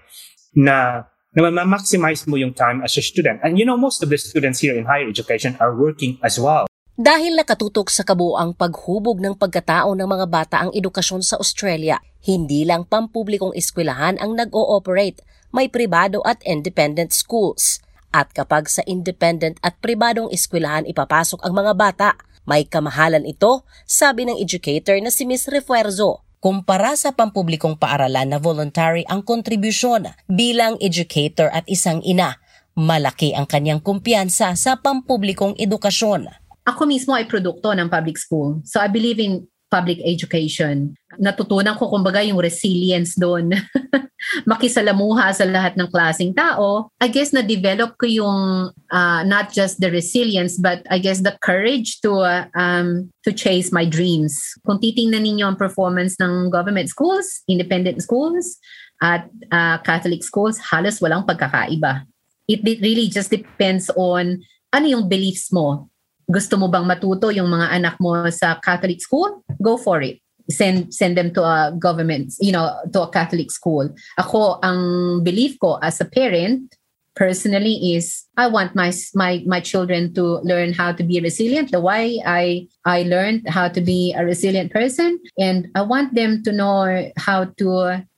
na 0.54 1.04
na 1.36 1.52
ma-maximize 1.52 2.24
mo 2.24 2.40
yung 2.40 2.56
time 2.56 2.80
as 2.80 2.96
a 2.96 3.04
student. 3.04 3.44
And 3.44 3.58
you 3.58 3.66
know, 3.66 3.76
most 3.76 4.00
of 4.02 4.08
the 4.08 4.16
students 4.16 4.64
here 4.64 4.72
in 4.72 4.88
higher 4.88 5.04
education 5.04 5.58
are 5.60 5.76
working 5.76 6.16
as 6.24 6.40
well. 6.40 6.64
Dahil 6.96 7.36
nakatutok 7.36 7.92
sa 7.92 8.08
kabuang 8.08 8.56
paghubog 8.56 9.20
ng 9.20 9.36
pagkatao 9.36 9.92
ng 9.92 10.08
mga 10.08 10.26
bata 10.32 10.56
ang 10.64 10.72
edukasyon 10.72 11.20
sa 11.20 11.36
Australia, 11.36 12.00
hindi 12.24 12.64
lang 12.64 12.88
pampublikong 12.88 13.52
eskwelahan 13.52 14.16
ang 14.16 14.32
nag-ooperate, 14.32 15.20
may 15.52 15.68
pribado 15.68 16.24
at 16.24 16.40
independent 16.48 17.12
schools. 17.12 17.84
At 18.16 18.32
kapag 18.32 18.72
sa 18.72 18.80
independent 18.88 19.60
at 19.60 19.76
pribadong 19.84 20.32
eskwelahan 20.32 20.88
ipapasok 20.88 21.44
ang 21.44 21.52
mga 21.52 21.72
bata, 21.76 22.08
may 22.48 22.64
kamahalan 22.64 23.28
ito, 23.28 23.68
sabi 23.84 24.24
ng 24.24 24.40
educator 24.40 24.96
na 25.04 25.12
si 25.12 25.28
Ms. 25.28 25.52
Refuerzo. 25.52 26.24
Kumpara 26.40 26.96
sa 26.96 27.12
pampublikong 27.12 27.76
paaralan 27.76 28.32
na 28.32 28.40
voluntary 28.40 29.04
ang 29.04 29.20
kontribusyon 29.20 30.16
bilang 30.32 30.80
educator 30.80 31.52
at 31.52 31.68
isang 31.68 32.00
ina, 32.00 32.40
malaki 32.72 33.36
ang 33.36 33.44
kanyang 33.44 33.84
kumpiyansa 33.84 34.56
sa 34.56 34.80
pampublikong 34.80 35.52
edukasyon 35.60 36.45
ako 36.66 36.82
mismo 36.90 37.14
ay 37.14 37.30
produkto 37.30 37.70
ng 37.70 37.86
public 37.86 38.18
school. 38.18 38.58
So 38.66 38.82
I 38.82 38.90
believe 38.90 39.22
in 39.22 39.46
public 39.70 39.98
education. 40.06 40.94
Natutunan 41.18 41.74
ko 41.74 41.90
kumbaga 41.90 42.22
yung 42.22 42.38
resilience 42.38 43.18
doon. 43.18 43.54
Makisalamuha 44.50 45.34
sa 45.34 45.46
lahat 45.46 45.74
ng 45.74 45.90
klaseng 45.90 46.34
tao. 46.34 46.90
I 47.02 47.10
guess 47.10 47.34
na-develop 47.34 47.98
ko 47.98 48.06
yung 48.06 48.38
uh, 48.70 49.22
not 49.26 49.50
just 49.50 49.82
the 49.82 49.90
resilience 49.90 50.58
but 50.58 50.86
I 50.90 50.98
guess 50.98 51.22
the 51.22 51.34
courage 51.42 51.98
to 52.06 52.22
uh, 52.22 52.46
um, 52.54 53.10
to 53.26 53.34
chase 53.34 53.74
my 53.74 53.86
dreams. 53.86 54.38
Kung 54.62 54.78
titingnan 54.78 55.26
ninyo 55.26 55.44
ang 55.50 55.58
performance 55.58 56.18
ng 56.22 56.50
government 56.50 56.90
schools, 56.90 57.42
independent 57.50 58.02
schools, 58.02 58.58
at 59.02 59.28
uh, 59.52 59.76
Catholic 59.84 60.24
schools, 60.24 60.56
halos 60.72 61.04
walang 61.04 61.28
pagkakaiba. 61.28 62.08
It 62.48 62.62
really 62.62 63.10
just 63.10 63.28
depends 63.28 63.90
on 63.92 64.40
ano 64.72 64.86
yung 64.86 65.04
beliefs 65.10 65.50
mo 65.50 65.90
gusto 66.26 66.58
mo 66.58 66.66
bang 66.66 66.86
matuto 66.86 67.30
yung 67.30 67.46
mga 67.46 67.70
anak 67.70 67.96
mo 68.02 68.26
sa 68.34 68.58
Catholic 68.58 68.98
school? 68.98 69.42
Go 69.62 69.78
for 69.78 70.02
it. 70.02 70.18
Send 70.46 70.94
send 70.94 71.18
them 71.18 71.34
to 71.34 71.42
a 71.42 71.74
government, 71.74 72.34
you 72.38 72.54
know, 72.54 72.70
to 72.94 73.02
a 73.02 73.10
Catholic 73.10 73.50
school. 73.50 73.90
Ako 74.18 74.62
ang 74.62 74.80
belief 75.26 75.58
ko 75.58 75.78
as 75.82 75.98
a 75.98 76.06
parent 76.06 76.70
personally 77.16 77.96
is 77.96 78.28
I 78.36 78.46
want 78.46 78.76
my 78.76 78.92
my 79.16 79.42
my 79.48 79.58
children 79.58 80.12
to 80.14 80.44
learn 80.44 80.76
how 80.76 80.92
to 80.92 81.02
be 81.02 81.18
resilient 81.18 81.72
the 81.72 81.80
way 81.80 82.20
I 82.22 82.68
I 82.84 83.08
learned 83.08 83.48
how 83.48 83.72
to 83.72 83.80
be 83.80 84.12
a 84.12 84.22
resilient 84.22 84.70
person 84.70 85.18
and 85.40 85.66
I 85.74 85.82
want 85.82 86.14
them 86.14 86.44
to 86.44 86.52
know 86.52 86.84
how 87.16 87.50
to 87.58 87.66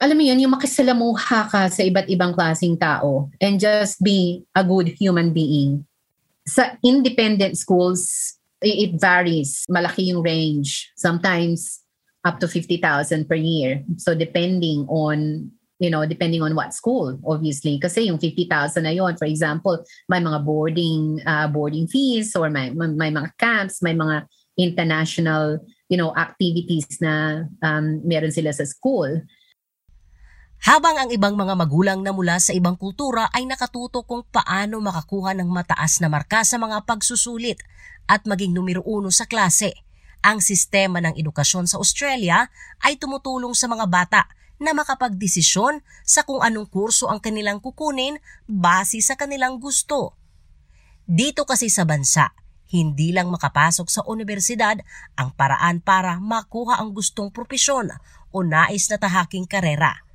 alam 0.03 0.17
mo 0.19 0.25
yun 0.27 0.43
yung 0.43 0.59
makisalamuha 0.59 1.49
ka 1.49 1.71
sa 1.71 1.81
iba't 1.87 2.11
ibang 2.11 2.35
klaseng 2.35 2.77
tao 2.77 3.31
and 3.41 3.63
just 3.63 4.03
be 4.03 4.43
a 4.59 4.67
good 4.67 4.93
human 4.99 5.31
being 5.31 5.88
sa 6.49 6.75
independent 6.81 7.61
schools, 7.61 8.35
it 8.65 8.97
varies. 8.97 9.65
Malaki 9.69 10.09
yung 10.09 10.25
range. 10.25 10.91
Sometimes 10.97 11.85
up 12.25 12.41
to 12.41 12.49
50,000 12.49 13.29
per 13.29 13.37
year. 13.37 13.85
So 13.97 14.17
depending 14.17 14.89
on 14.89 15.53
you 15.79 15.91
know, 15.91 16.05
depending 16.05 16.43
on 16.43 16.55
what 16.59 16.75
school, 16.75 17.19
obviously. 17.23 17.79
Kasi 17.79 18.11
yung 18.11 18.19
50,000 18.19 18.83
na 18.83 18.91
yon, 18.91 19.17
for 19.17 19.31
example, 19.31 19.79
may 20.11 20.19
mga 20.19 20.43
boarding 20.43 21.23
uh, 21.23 21.47
boarding 21.47 21.87
fees 21.87 22.35
or 22.35 22.51
may, 22.51 22.71
may, 22.75 23.15
mga 23.15 23.31
camps, 23.39 23.79
may 23.81 23.95
mga 23.95 24.27
international, 24.59 25.63
you 25.87 25.97
know, 25.97 26.11
activities 26.19 26.99
na 27.01 27.47
um, 27.63 28.03
meron 28.03 28.35
sila 28.35 28.51
sa 28.51 28.67
school. 28.67 29.23
Habang 30.59 30.99
ang 30.99 31.11
ibang 31.15 31.39
mga 31.39 31.55
magulang 31.55 32.03
na 32.03 32.11
mula 32.11 32.43
sa 32.43 32.51
ibang 32.51 32.75
kultura 32.75 33.31
ay 33.31 33.47
nakatuto 33.47 34.03
kung 34.03 34.27
paano 34.27 34.83
makakuha 34.83 35.31
ng 35.39 35.47
mataas 35.47 36.03
na 36.03 36.11
marka 36.11 36.43
sa 36.43 36.59
mga 36.59 36.83
pagsusulit 36.83 37.63
at 38.11 38.27
maging 38.27 38.51
numero 38.51 38.83
uno 38.83 39.15
sa 39.15 39.31
klase. 39.31 39.71
Ang 40.19 40.43
sistema 40.43 40.99
ng 40.99 41.15
edukasyon 41.15 41.71
sa 41.71 41.79
Australia 41.79 42.51
ay 42.83 42.99
tumutulong 42.99 43.55
sa 43.55 43.71
mga 43.71 43.87
bata 43.87 44.27
na 44.59 44.75
makapagdesisyon 44.75 45.79
sa 46.03 46.27
kung 46.27 46.43
anong 46.43 46.67
kurso 46.67 47.07
ang 47.07 47.23
kanilang 47.23 47.63
kukunin 47.63 48.19
base 48.51 48.99
sa 48.99 49.15
kanilang 49.15 49.63
gusto. 49.63 50.19
Dito 51.07 51.47
kasi 51.47 51.71
sa 51.71 51.87
bansa, 51.87 52.35
hindi 52.75 53.15
lang 53.15 53.31
makapasok 53.31 53.87
sa 53.87 54.03
universidad 54.11 54.83
ang 55.15 55.31
paraan 55.39 55.79
para 55.79 56.19
makuha 56.19 56.83
ang 56.83 56.91
gustong 56.91 57.31
propesyon 57.31 57.95
o 58.35 58.43
nais 58.43 58.91
na 58.91 58.99
tahaking 58.99 59.47
karera 59.47 60.08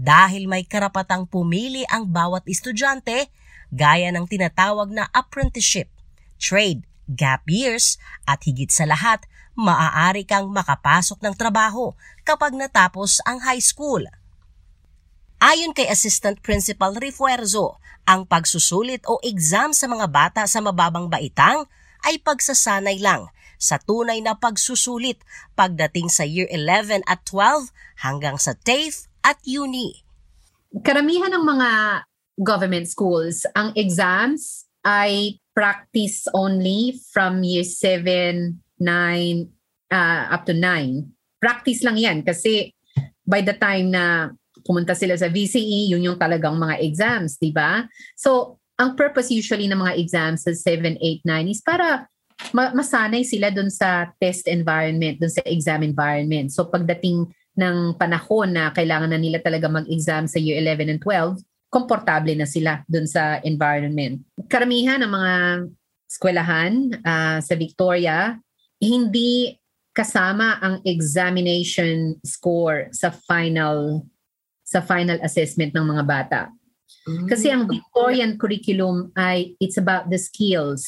dahil 0.00 0.48
may 0.48 0.64
karapatang 0.64 1.28
pumili 1.28 1.84
ang 1.92 2.08
bawat 2.08 2.48
estudyante 2.48 3.28
gaya 3.68 4.08
ng 4.08 4.24
tinatawag 4.24 4.88
na 4.88 5.04
apprenticeship, 5.12 5.92
trade, 6.40 6.88
gap 7.04 7.44
years 7.44 8.00
at 8.24 8.40
higit 8.48 8.72
sa 8.72 8.88
lahat, 8.88 9.20
maaari 9.52 10.24
kang 10.24 10.48
makapasok 10.48 11.20
ng 11.20 11.34
trabaho 11.36 11.92
kapag 12.24 12.56
natapos 12.56 13.20
ang 13.28 13.44
high 13.44 13.60
school. 13.60 14.00
Ayon 15.40 15.76
kay 15.76 15.88
Assistant 15.88 16.40
Principal 16.40 16.96
Refuerzo, 16.96 17.76
ang 18.08 18.24
pagsusulit 18.24 19.04
o 19.04 19.20
exam 19.20 19.76
sa 19.76 19.84
mga 19.84 20.08
bata 20.08 20.42
sa 20.48 20.64
mababang 20.64 21.12
baitang 21.12 21.68
ay 22.08 22.16
pagsasanay 22.24 22.96
lang 23.04 23.28
sa 23.60 23.76
tunay 23.76 24.24
na 24.24 24.32
pagsusulit 24.40 25.20
pagdating 25.52 26.08
sa 26.08 26.24
year 26.24 26.48
11 26.48 27.04
at 27.04 27.20
12 27.28 27.68
hanggang 28.00 28.40
sa 28.40 28.56
TAFE 28.56 29.09
at 29.24 29.38
uni? 29.44 30.00
Karamihan 30.84 31.32
ng 31.34 31.44
mga 31.44 31.70
government 32.40 32.88
schools, 32.88 33.44
ang 33.52 33.74
exams 33.76 34.64
ay 34.86 35.36
practice 35.52 36.24
only 36.32 36.96
from 37.12 37.44
year 37.44 37.66
7, 37.66 38.56
9, 38.80 38.80
uh, 39.92 40.22
up 40.32 40.48
to 40.48 40.56
9. 40.56 41.04
Practice 41.40 41.84
lang 41.84 42.00
yan 42.00 42.24
kasi 42.24 42.72
by 43.28 43.44
the 43.44 43.54
time 43.54 43.92
na 43.92 44.32
pumunta 44.64 44.96
sila 44.96 45.16
sa 45.16 45.28
VCE, 45.28 45.92
yun 45.92 46.04
yung 46.04 46.18
talagang 46.20 46.56
mga 46.56 46.80
exams, 46.84 47.36
di 47.40 47.52
ba? 47.52 47.84
So, 48.16 48.60
ang 48.80 48.96
purpose 48.96 49.28
usually 49.28 49.68
ng 49.68 49.76
mga 49.76 49.96
exams 50.00 50.48
sa 50.48 50.52
7, 50.52 50.96
8, 50.96 51.24
9 51.28 51.52
is 51.52 51.60
para 51.60 52.08
masanay 52.56 53.20
sila 53.20 53.52
dun 53.52 53.68
sa 53.68 54.08
test 54.16 54.48
environment, 54.48 55.20
dun 55.20 55.32
sa 55.32 55.44
exam 55.44 55.84
environment. 55.84 56.48
So, 56.48 56.68
pagdating 56.68 57.28
ng 57.60 58.00
panahon 58.00 58.56
na 58.56 58.72
kailangan 58.72 59.12
na 59.12 59.20
nila 59.20 59.44
talaga 59.44 59.68
mag-exam 59.68 60.24
sa 60.24 60.40
year 60.40 60.56
11 60.64 60.96
and 60.96 61.00
12, 61.04 61.36
komportable 61.68 62.32
na 62.32 62.48
sila 62.48 62.80
dun 62.88 63.04
sa 63.04 63.38
environment. 63.44 64.24
Karamihan 64.48 65.04
ng 65.04 65.12
mga 65.12 65.34
eskwelahan 66.10 66.72
uh, 67.04 67.38
sa 67.38 67.54
Victoria, 67.54 68.34
hindi 68.80 69.60
kasama 69.92 70.56
ang 70.64 70.80
examination 70.88 72.16
score 72.24 72.88
sa 72.90 73.12
final 73.12 74.02
sa 74.64 74.78
final 74.78 75.18
assessment 75.26 75.74
ng 75.74 75.82
mga 75.82 76.04
bata. 76.06 76.40
Kasi 77.26 77.50
ang 77.50 77.66
Victorian 77.66 78.38
curriculum 78.38 79.10
ay 79.18 79.58
it's 79.58 79.74
about 79.74 80.06
the 80.14 80.18
skills. 80.18 80.86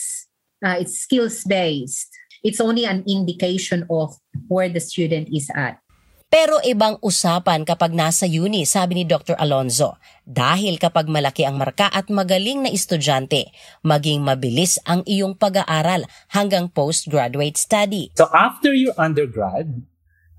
Uh, 0.62 0.78
it's 0.78 1.02
skills 1.02 1.42
based. 1.42 2.14
It's 2.46 2.62
only 2.62 2.86
an 2.86 3.02
indication 3.10 3.82
of 3.90 4.14
where 4.46 4.70
the 4.70 4.78
student 4.78 5.34
is 5.34 5.50
at. 5.50 5.81
Pero 6.32 6.56
ibang 6.64 6.96
usapan 7.04 7.60
kapag 7.60 7.92
nasa 7.92 8.24
uni, 8.24 8.64
sabi 8.64 8.96
ni 8.96 9.04
Dr. 9.04 9.36
Alonzo. 9.36 10.00
Dahil 10.24 10.80
kapag 10.80 11.04
malaki 11.04 11.44
ang 11.44 11.60
marka 11.60 11.92
at 11.92 12.08
magaling 12.08 12.64
na 12.64 12.72
estudyante, 12.72 13.52
maging 13.84 14.24
mabilis 14.24 14.80
ang 14.88 15.04
iyong 15.04 15.36
pag-aaral 15.36 16.08
hanggang 16.32 16.72
postgraduate 16.72 17.60
study. 17.60 18.16
So 18.16 18.32
after 18.32 18.72
your 18.72 18.96
undergrad, 18.96 19.84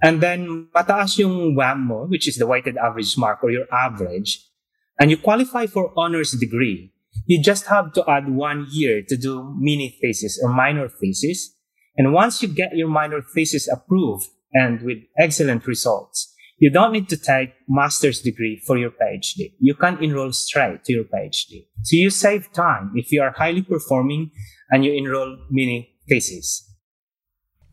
and 0.01 0.17
then 0.17 0.73
mataas 0.73 1.21
yung 1.21 1.53
WAM 1.53 1.85
mo, 1.85 2.09
which 2.09 2.25
is 2.25 2.41
the 2.41 2.49
weighted 2.49 2.73
average 2.81 3.13
mark 3.13 3.45
or 3.45 3.53
your 3.53 3.69
average, 3.69 4.49
and 4.97 5.13
you 5.13 5.17
qualify 5.21 5.69
for 5.69 5.93
honors 5.93 6.33
degree, 6.33 6.89
you 7.29 7.37
just 7.37 7.69
have 7.69 7.93
to 7.93 8.01
add 8.09 8.33
one 8.33 8.65
year 8.73 9.05
to 9.05 9.13
do 9.13 9.45
mini 9.61 9.93
thesis 10.01 10.41
or 10.41 10.49
minor 10.49 10.89
thesis. 10.89 11.53
And 11.93 12.17
once 12.17 12.41
you 12.41 12.49
get 12.49 12.73
your 12.73 12.89
minor 12.89 13.21
thesis 13.21 13.69
approved 13.69 14.33
and 14.53 14.81
with 14.81 14.99
excellent 15.17 15.67
results, 15.67 16.33
you 16.59 16.69
don't 16.69 16.93
need 16.93 17.09
to 17.09 17.17
take 17.17 17.53
master's 17.67 18.21
degree 18.21 18.61
for 18.65 18.77
your 18.77 18.91
PhD. 18.91 19.53
You 19.59 19.75
can 19.75 20.01
enroll 20.03 20.31
straight 20.31 20.83
to 20.85 20.93
your 20.93 21.03
PhD. 21.03 21.67
So 21.83 21.97
you 21.97 22.09
save 22.09 22.53
time 22.53 22.91
if 22.95 23.11
you 23.11 23.21
are 23.21 23.31
highly 23.31 23.63
performing 23.63 24.31
and 24.69 24.85
you 24.85 24.93
enroll 24.93 25.37
mini 25.49 25.95
thesis. 26.07 26.72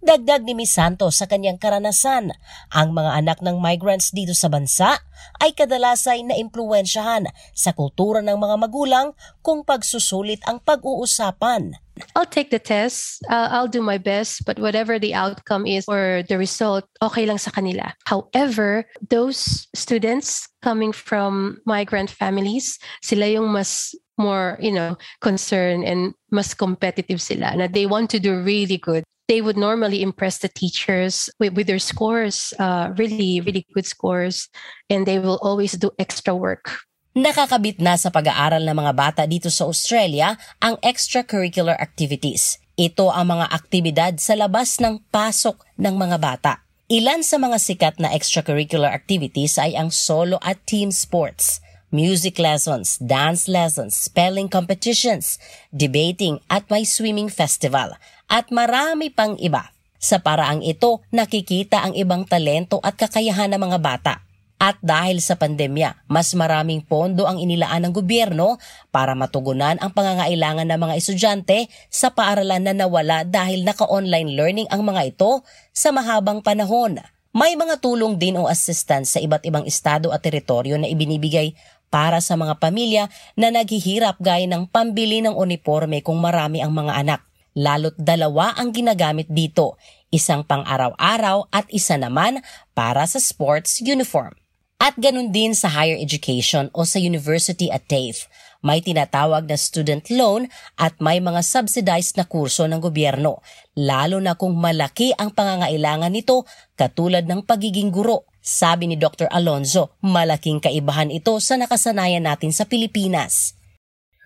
Dagdag 0.01 0.49
ni 0.49 0.57
Miss 0.57 0.73
Santos 0.73 1.21
sa 1.21 1.29
kanyang 1.29 1.61
karanasan, 1.61 2.33
ang 2.73 2.97
mga 2.97 3.21
anak 3.21 3.39
ng 3.45 3.61
migrants 3.61 4.09
dito 4.17 4.33
sa 4.33 4.49
bansa 4.49 4.97
ay 5.45 5.53
kadalasay 5.53 6.25
na 6.25 6.41
impluensyahan 6.41 7.29
sa 7.53 7.77
kultura 7.77 8.25
ng 8.25 8.33
mga 8.33 8.57
magulang 8.65 9.13
kung 9.45 9.61
pagsusulit 9.61 10.41
ang 10.49 10.57
pag-uusapan. 10.65 11.77
I'll 12.17 12.25
take 12.25 12.49
the 12.49 12.57
test. 12.57 13.21
Uh, 13.29 13.53
I'll 13.53 13.69
do 13.69 13.85
my 13.85 14.01
best, 14.01 14.49
but 14.49 14.57
whatever 14.57 14.97
the 14.97 15.13
outcome 15.13 15.69
is 15.69 15.85
or 15.85 16.25
the 16.25 16.41
result, 16.41 16.89
okay 17.05 17.29
lang 17.29 17.37
sa 17.37 17.53
kanila. 17.53 17.93
However, 18.09 18.89
those 19.05 19.69
students 19.77 20.49
coming 20.65 20.97
from 20.97 21.61
migrant 21.69 22.09
families, 22.09 22.81
sila 23.05 23.29
yung 23.29 23.53
mas 23.53 23.93
more, 24.17 24.57
you 24.65 24.73
know, 24.73 24.97
concerned 25.21 25.85
and 25.85 26.17
mas 26.33 26.57
competitive 26.57 27.21
sila 27.21 27.53
na 27.53 27.69
they 27.69 27.85
want 27.85 28.09
to 28.09 28.17
do 28.17 28.41
really 28.41 28.81
good. 28.81 29.05
They 29.31 29.39
would 29.39 29.55
normally 29.55 30.03
impress 30.03 30.43
the 30.43 30.51
teachers 30.51 31.31
with, 31.39 31.55
with 31.55 31.71
their 31.71 31.79
scores, 31.79 32.51
uh, 32.59 32.91
really, 32.99 33.39
really 33.39 33.63
good 33.71 33.87
scores, 33.87 34.51
and 34.91 35.07
they 35.07 35.23
will 35.23 35.39
always 35.39 35.79
do 35.79 35.95
extra 36.03 36.35
work. 36.35 36.83
Nakakabit 37.15 37.79
na 37.79 37.95
sa 37.95 38.11
pag-aaral 38.11 38.67
ng 38.67 38.75
mga 38.75 38.93
bata 38.95 39.23
dito 39.31 39.47
sa 39.47 39.71
Australia 39.71 40.35
ang 40.59 40.75
extracurricular 40.83 41.79
activities. 41.79 42.59
Ito 42.75 43.15
ang 43.15 43.39
mga 43.39 43.47
aktibidad 43.55 44.15
sa 44.19 44.35
labas 44.35 44.83
ng 44.83 44.99
pasok 45.15 45.63
ng 45.79 45.95
mga 45.95 46.19
bata. 46.19 46.53
Ilan 46.91 47.23
sa 47.23 47.39
mga 47.39 47.63
sikat 47.63 48.03
na 48.03 48.11
extracurricular 48.11 48.91
activities 48.91 49.63
ay 49.63 49.79
ang 49.79 49.95
solo 49.95 50.43
at 50.43 50.59
team 50.67 50.91
sports, 50.91 51.63
music 51.95 52.39
lessons, 52.39 52.99
dance 52.99 53.47
lessons, 53.47 53.95
spelling 53.95 54.51
competitions, 54.51 55.39
debating 55.71 56.43
at 56.51 56.67
may 56.67 56.83
swimming 56.83 57.31
festival 57.31 57.95
at 58.31 58.55
marami 58.55 59.11
pang 59.11 59.35
iba. 59.43 59.75
Sa 60.01 60.23
paraang 60.23 60.65
ito, 60.65 61.05
nakikita 61.13 61.85
ang 61.85 61.93
ibang 61.93 62.25
talento 62.25 62.81
at 62.81 62.97
kakayahan 62.97 63.53
ng 63.53 63.61
mga 63.61 63.79
bata. 63.83 64.15
At 64.61 64.77
dahil 64.81 65.25
sa 65.25 65.41
pandemya, 65.41 66.05
mas 66.09 66.37
maraming 66.37 66.85
pondo 66.85 67.25
ang 67.25 67.41
inilaan 67.41 67.89
ng 67.89 67.93
gobyerno 67.97 68.61
para 68.93 69.17
matugunan 69.17 69.81
ang 69.81 69.93
pangangailangan 69.93 70.69
ng 70.69 70.81
mga 70.81 70.95
estudyante 71.01 71.59
sa 71.89 72.13
paaralan 72.13 72.69
na 72.69 72.77
nawala 72.77 73.25
dahil 73.25 73.65
naka-online 73.65 74.37
learning 74.37 74.69
ang 74.69 74.85
mga 74.85 75.17
ito 75.17 75.41
sa 75.73 75.97
mahabang 75.97 76.45
panahon. 76.45 77.01
May 77.33 77.57
mga 77.57 77.81
tulong 77.81 78.21
din 78.21 78.37
o 78.37 78.53
assistance 78.53 79.17
sa 79.17 79.19
iba't 79.25 79.49
ibang 79.49 79.65
estado 79.65 80.13
at 80.13 80.21
teritoryo 80.21 80.77
na 80.77 80.93
ibinibigay 80.93 81.57
para 81.89 82.21
sa 82.21 82.37
mga 82.37 82.61
pamilya 82.61 83.09
na 83.41 83.49
naghihirap 83.49 84.21
gaya 84.21 84.45
ng 84.45 84.69
pambili 84.69 85.25
ng 85.25 85.41
uniforme 85.41 86.05
kung 86.05 86.21
marami 86.21 86.61
ang 86.61 86.77
mga 86.77 87.01
anak 87.01 87.30
lalo't 87.55 87.97
dalawa 87.99 88.55
ang 88.59 88.71
ginagamit 88.75 89.31
dito, 89.31 89.79
isang 90.11 90.43
pang 90.43 90.67
araw-araw 90.67 91.51
at 91.55 91.67
isa 91.71 91.95
naman 91.95 92.43
para 92.75 93.07
sa 93.07 93.23
sports 93.23 93.79
uniform. 93.83 94.35
At 94.81 94.97
ganun 94.97 95.29
din 95.29 95.53
sa 95.53 95.69
higher 95.69 96.01
education 96.01 96.73
o 96.73 96.89
sa 96.89 96.97
university 96.97 97.69
at 97.69 97.85
TAFE. 97.85 98.25
May 98.65 98.81
tinatawag 98.81 99.45
na 99.49 99.57
student 99.61 100.05
loan 100.09 100.49
at 100.77 100.97
may 101.01 101.21
mga 101.21 101.45
subsidized 101.45 102.17
na 102.17 102.25
kurso 102.25 102.65
ng 102.65 102.81
gobyerno, 102.81 103.45
lalo 103.77 104.21
na 104.21 104.37
kung 104.37 104.57
malaki 104.57 105.13
ang 105.17 105.33
pangangailangan 105.37 106.13
nito 106.13 106.49
katulad 106.77 107.29
ng 107.29 107.45
pagiging 107.45 107.93
guro. 107.93 108.29
Sabi 108.41 108.89
ni 108.89 108.97
Dr. 108.97 109.29
Alonzo, 109.29 110.01
malaking 110.01 110.65
kaibahan 110.65 111.13
ito 111.13 111.37
sa 111.45 111.61
nakasanayan 111.61 112.25
natin 112.25 112.53
sa 112.53 112.65
Pilipinas. 112.65 113.53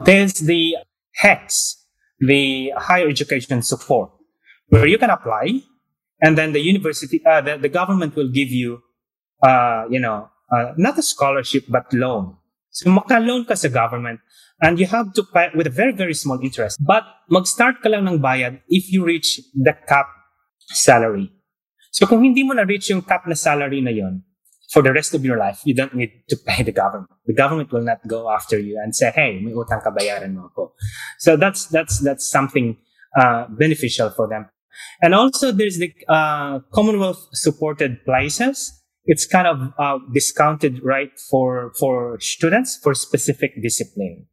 There's 0.06 0.38
the 0.38 0.78
HEX, 1.18 1.78
the 2.26 2.72
higher 2.76 3.08
education 3.08 3.62
support, 3.62 4.10
where 4.68 4.86
you 4.86 4.98
can 4.98 5.10
apply, 5.10 5.60
and 6.20 6.38
then 6.38 6.52
the 6.52 6.60
university, 6.60 7.20
uh, 7.24 7.40
the, 7.40 7.56
the 7.58 7.68
government 7.68 8.16
will 8.16 8.30
give 8.30 8.48
you, 8.48 8.82
uh, 9.42 9.84
you 9.90 10.00
know, 10.00 10.30
uh, 10.50 10.72
not 10.76 10.98
a 10.98 11.02
scholarship 11.02 11.64
but 11.68 11.92
loan. 11.92 12.36
So 12.70 12.90
maka-loan 12.90 13.44
ka 13.44 13.54
sa 13.54 13.68
government 13.68 14.20
and 14.60 14.78
you 14.78 14.86
have 14.86 15.12
to 15.14 15.22
pay 15.22 15.50
with 15.54 15.66
a 15.66 15.70
very, 15.70 15.92
very 15.92 16.14
small 16.14 16.40
interest. 16.42 16.78
But 16.82 17.04
mag-start 17.28 17.82
ka 17.82 17.88
lang 17.88 18.08
ng 18.08 18.18
bayad 18.18 18.60
if 18.68 18.90
you 18.90 19.04
reach 19.04 19.40
the 19.54 19.74
cap 19.86 20.08
salary. 20.58 21.30
So 21.92 22.06
kung 22.06 22.24
hindi 22.24 22.42
mo 22.42 22.54
na-reach 22.54 22.90
yung 22.90 23.02
cap 23.02 23.26
na 23.28 23.38
salary 23.38 23.78
na 23.78 23.94
yon, 23.94 24.26
for 24.74 24.82
the 24.82 24.92
rest 24.92 25.14
of 25.14 25.24
your 25.24 25.38
life, 25.38 25.62
you 25.64 25.72
don't 25.72 25.94
need 25.94 26.10
to 26.28 26.36
pay 26.36 26.66
the 26.66 26.72
government. 26.72 27.10
The 27.26 27.32
government 27.32 27.70
will 27.70 27.86
not 27.86 28.02
go 28.08 28.28
after 28.28 28.58
you 28.58 28.74
and 28.82 28.90
say, 28.90 29.14
"Hey, 29.14 29.38
may 29.38 29.54
utang 29.54 29.78
ka 29.78 29.94
bayaran 29.94 30.34
mo 30.34 30.50
ako." 30.50 30.74
So 31.22 31.38
that's 31.38 31.70
that's 31.70 32.02
that's 32.02 32.26
something 32.26 32.76
uh, 33.14 33.46
beneficial 33.54 34.10
for 34.10 34.26
them. 34.26 34.50
And 34.98 35.14
also, 35.14 35.54
there's 35.54 35.78
the 35.78 35.94
uh, 36.10 36.58
Commonwealth 36.74 37.30
supported 37.30 38.02
places. 38.04 38.82
It's 39.06 39.30
kind 39.30 39.46
of 39.46 39.70
uh, 39.78 40.02
discounted 40.10 40.82
right 40.82 41.14
for 41.30 41.70
for 41.78 42.18
students 42.18 42.74
for 42.82 42.98
specific 42.98 43.54
discipline. 43.62 44.26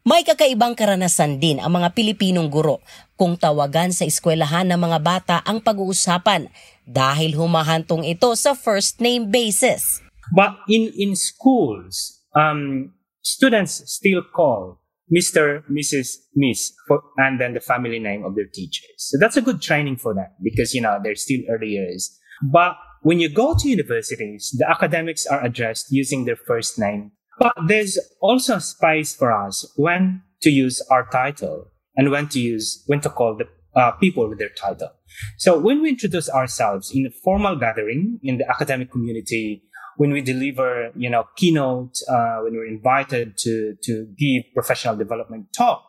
May 0.00 0.24
kakaibang 0.24 0.72
karanasan 0.72 1.36
din 1.44 1.60
ang 1.60 1.76
mga 1.76 1.92
Pilipinong 1.92 2.48
guro 2.48 2.80
kung 3.20 3.36
tawagan 3.36 3.92
sa 3.92 4.08
eskwelahan 4.08 4.64
ng 4.72 4.80
mga 4.80 4.98
bata 5.04 5.36
ang 5.44 5.60
pag-uusapan 5.60 6.48
dahil 6.88 7.36
humahantong 7.36 8.08
ito 8.08 8.32
sa 8.32 8.56
first 8.56 9.04
name 9.04 9.28
basis. 9.28 10.00
But 10.32 10.56
in, 10.72 10.88
in 10.96 11.12
schools, 11.12 12.24
um, 12.32 12.96
students 13.20 13.84
still 13.92 14.24
call 14.24 14.80
Mr., 15.12 15.68
Mrs., 15.68 16.32
Miss, 16.32 16.72
for, 16.88 17.04
and 17.20 17.36
then 17.36 17.52
the 17.52 17.60
family 17.60 18.00
name 18.00 18.24
of 18.24 18.32
their 18.32 18.48
teachers. 18.48 19.12
So 19.12 19.20
that's 19.20 19.36
a 19.36 19.44
good 19.44 19.60
training 19.60 20.00
for 20.00 20.16
them 20.16 20.32
because, 20.40 20.72
you 20.72 20.80
know, 20.80 20.96
they're 20.96 21.18
still 21.18 21.44
early 21.52 21.76
years. 21.76 22.08
But 22.40 22.72
when 23.04 23.20
you 23.20 23.28
go 23.28 23.52
to 23.52 23.68
universities, 23.68 24.48
the 24.56 24.64
academics 24.64 25.28
are 25.28 25.44
addressed 25.44 25.92
using 25.92 26.24
their 26.24 26.40
first 26.40 26.80
name 26.80 27.12
but 27.40 27.54
there's 27.66 27.98
also 28.20 28.58
space 28.58 29.16
for 29.16 29.32
us 29.32 29.72
when 29.76 30.22
to 30.42 30.50
use 30.50 30.80
our 30.90 31.08
title 31.10 31.68
and 31.96 32.10
when 32.10 32.28
to 32.28 32.38
use, 32.38 32.84
when 32.86 33.00
to 33.00 33.08
call 33.08 33.36
the 33.36 33.48
uh, 33.74 33.92
people 33.92 34.28
with 34.28 34.38
their 34.38 34.50
title. 34.50 34.90
So 35.38 35.58
when 35.58 35.80
we 35.80 35.88
introduce 35.88 36.28
ourselves 36.28 36.92
in 36.94 37.06
a 37.06 37.10
formal 37.10 37.56
gathering 37.56 38.20
in 38.22 38.38
the 38.38 38.48
academic 38.48 38.92
community, 38.92 39.64
when 39.96 40.12
we 40.12 40.20
deliver, 40.20 40.90
you 40.94 41.08
know, 41.08 41.24
keynote, 41.36 41.96
uh, 42.08 42.38
when 42.42 42.52
we're 42.52 42.66
invited 42.66 43.36
to, 43.38 43.74
to 43.84 44.06
give 44.18 44.44
professional 44.54 44.96
development 44.96 45.46
talk, 45.56 45.82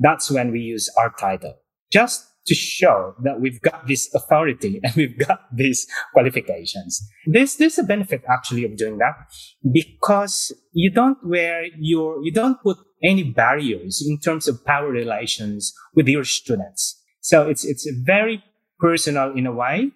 that's 0.00 0.30
when 0.30 0.52
we 0.52 0.60
use 0.60 0.90
our 0.98 1.12
title. 1.18 1.54
Just 1.92 2.26
to 2.46 2.54
show 2.54 3.14
that 3.22 3.40
we've 3.40 3.60
got 3.62 3.86
this 3.86 4.12
authority 4.14 4.80
and 4.84 4.94
we've 4.94 5.18
got 5.18 5.40
these 5.54 5.86
qualifications. 6.12 7.00
There's, 7.26 7.56
there's 7.56 7.78
a 7.78 7.84
benefit 7.84 8.22
actually 8.28 8.64
of 8.64 8.76
doing 8.76 8.98
that 8.98 9.14
because 9.72 10.52
you 10.72 10.90
don't 10.90 11.18
wear 11.24 11.66
your, 11.78 12.22
you 12.22 12.32
don't 12.32 12.62
put 12.62 12.78
any 13.02 13.24
barriers 13.24 14.04
in 14.06 14.18
terms 14.18 14.48
of 14.48 14.64
power 14.64 14.88
relations 14.88 15.72
with 15.94 16.08
your 16.08 16.24
students. 16.24 17.00
So 17.20 17.48
it's, 17.48 17.64
it's 17.64 17.88
very 18.04 18.42
personal 18.78 19.32
in 19.36 19.46
a 19.46 19.52
way. 19.52 19.92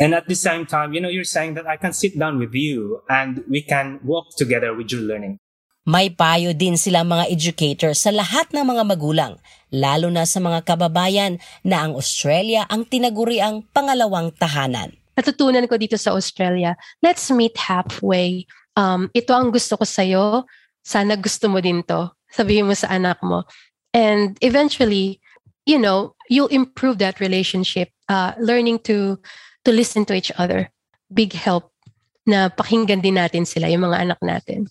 And 0.00 0.14
at 0.14 0.26
the 0.26 0.34
same 0.34 0.64
time, 0.64 0.94
you 0.94 1.00
know, 1.00 1.08
you're 1.08 1.24
saying 1.24 1.54
that 1.54 1.66
I 1.66 1.76
can 1.76 1.92
sit 1.92 2.18
down 2.18 2.38
with 2.38 2.54
you 2.54 3.02
and 3.10 3.44
we 3.48 3.62
can 3.62 4.00
walk 4.02 4.36
together 4.36 4.74
with 4.74 4.90
your 4.90 5.02
learning. 5.02 5.38
May 5.82 6.14
payo 6.14 6.54
din 6.54 6.78
silang 6.78 7.10
mga 7.10 7.26
educator 7.26 7.90
sa 7.90 8.14
lahat 8.14 8.54
ng 8.54 8.62
mga 8.62 8.86
magulang, 8.86 9.34
lalo 9.74 10.14
na 10.14 10.22
sa 10.22 10.38
mga 10.38 10.62
kababayan 10.62 11.42
na 11.66 11.82
ang 11.82 11.98
Australia 11.98 12.62
ang 12.70 12.86
tinaguriang 12.86 13.66
pangalawang 13.74 14.30
tahanan. 14.38 14.94
Natutunan 15.18 15.66
ko 15.66 15.74
dito 15.74 15.98
sa 15.98 16.14
Australia, 16.14 16.78
let's 17.02 17.26
meet 17.34 17.58
halfway. 17.58 18.46
Um, 18.78 19.10
ito 19.10 19.34
ang 19.34 19.50
gusto 19.50 19.74
ko 19.74 19.82
sa'yo, 19.82 20.46
sana 20.86 21.18
gusto 21.18 21.50
mo 21.50 21.58
din 21.58 21.82
to. 21.82 22.14
Sabihin 22.30 22.70
mo 22.70 22.78
sa 22.78 22.86
anak 22.94 23.18
mo. 23.18 23.42
And 23.90 24.38
eventually, 24.38 25.18
you 25.66 25.82
know, 25.82 26.14
you'll 26.30 26.54
improve 26.54 27.02
that 27.02 27.18
relationship, 27.18 27.90
uh, 28.06 28.38
learning 28.38 28.86
to 28.86 29.18
to 29.66 29.74
listen 29.74 30.06
to 30.06 30.14
each 30.14 30.30
other. 30.38 30.70
Big 31.10 31.34
help 31.34 31.74
na 32.22 32.54
pakinggan 32.54 33.02
din 33.02 33.18
natin 33.18 33.42
sila, 33.42 33.66
yung 33.66 33.90
mga 33.90 33.98
anak 33.98 34.22
natin 34.22 34.70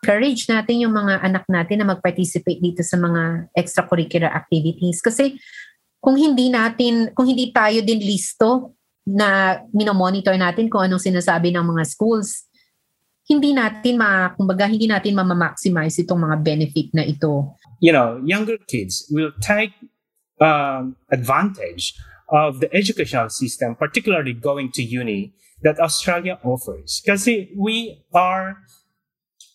encourage 0.00 0.48
natin 0.48 0.80
yung 0.80 0.96
mga 0.96 1.20
anak 1.20 1.44
natin 1.44 1.84
na 1.84 1.92
mag-participate 1.92 2.56
dito 2.56 2.80
sa 2.80 2.96
mga 2.96 3.52
extracurricular 3.52 4.32
activities. 4.32 5.04
Kasi 5.04 5.36
kung 6.00 6.16
hindi 6.16 6.48
natin, 6.48 7.12
kung 7.12 7.28
hindi 7.28 7.52
tayo 7.52 7.84
din 7.84 8.00
listo 8.00 8.80
na 9.04 9.60
minomonitor 9.76 10.32
natin 10.40 10.72
kung 10.72 10.88
anong 10.88 11.04
sinasabi 11.04 11.52
ng 11.52 11.60
mga 11.60 11.84
schools, 11.84 12.48
hindi 13.28 13.52
natin 13.52 14.00
ma, 14.00 14.32
kumbaga, 14.32 14.64
hindi 14.64 14.88
natin 14.88 15.14
ma-maximize 15.14 16.00
itong 16.00 16.24
mga 16.24 16.36
benefit 16.40 16.88
na 16.96 17.04
ito. 17.04 17.54
You 17.84 17.92
know, 17.92 18.18
younger 18.24 18.56
kids 18.56 19.04
will 19.12 19.36
take 19.38 19.76
um, 20.40 20.96
advantage 21.12 21.92
of 22.32 22.64
the 22.64 22.72
educational 22.72 23.28
system, 23.28 23.76
particularly 23.76 24.32
going 24.32 24.72
to 24.72 24.82
uni, 24.82 25.36
that 25.60 25.76
Australia 25.78 26.40
offers. 26.42 27.04
Because 27.04 27.28
we 27.52 28.00
are 28.16 28.56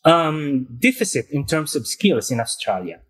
um, 0.05 0.69
deficit 0.69 1.25
in 1.33 1.45
terms 1.45 1.75
of 1.75 1.89
skills 1.89 2.31
in 2.31 2.39
Australia. 2.39 3.01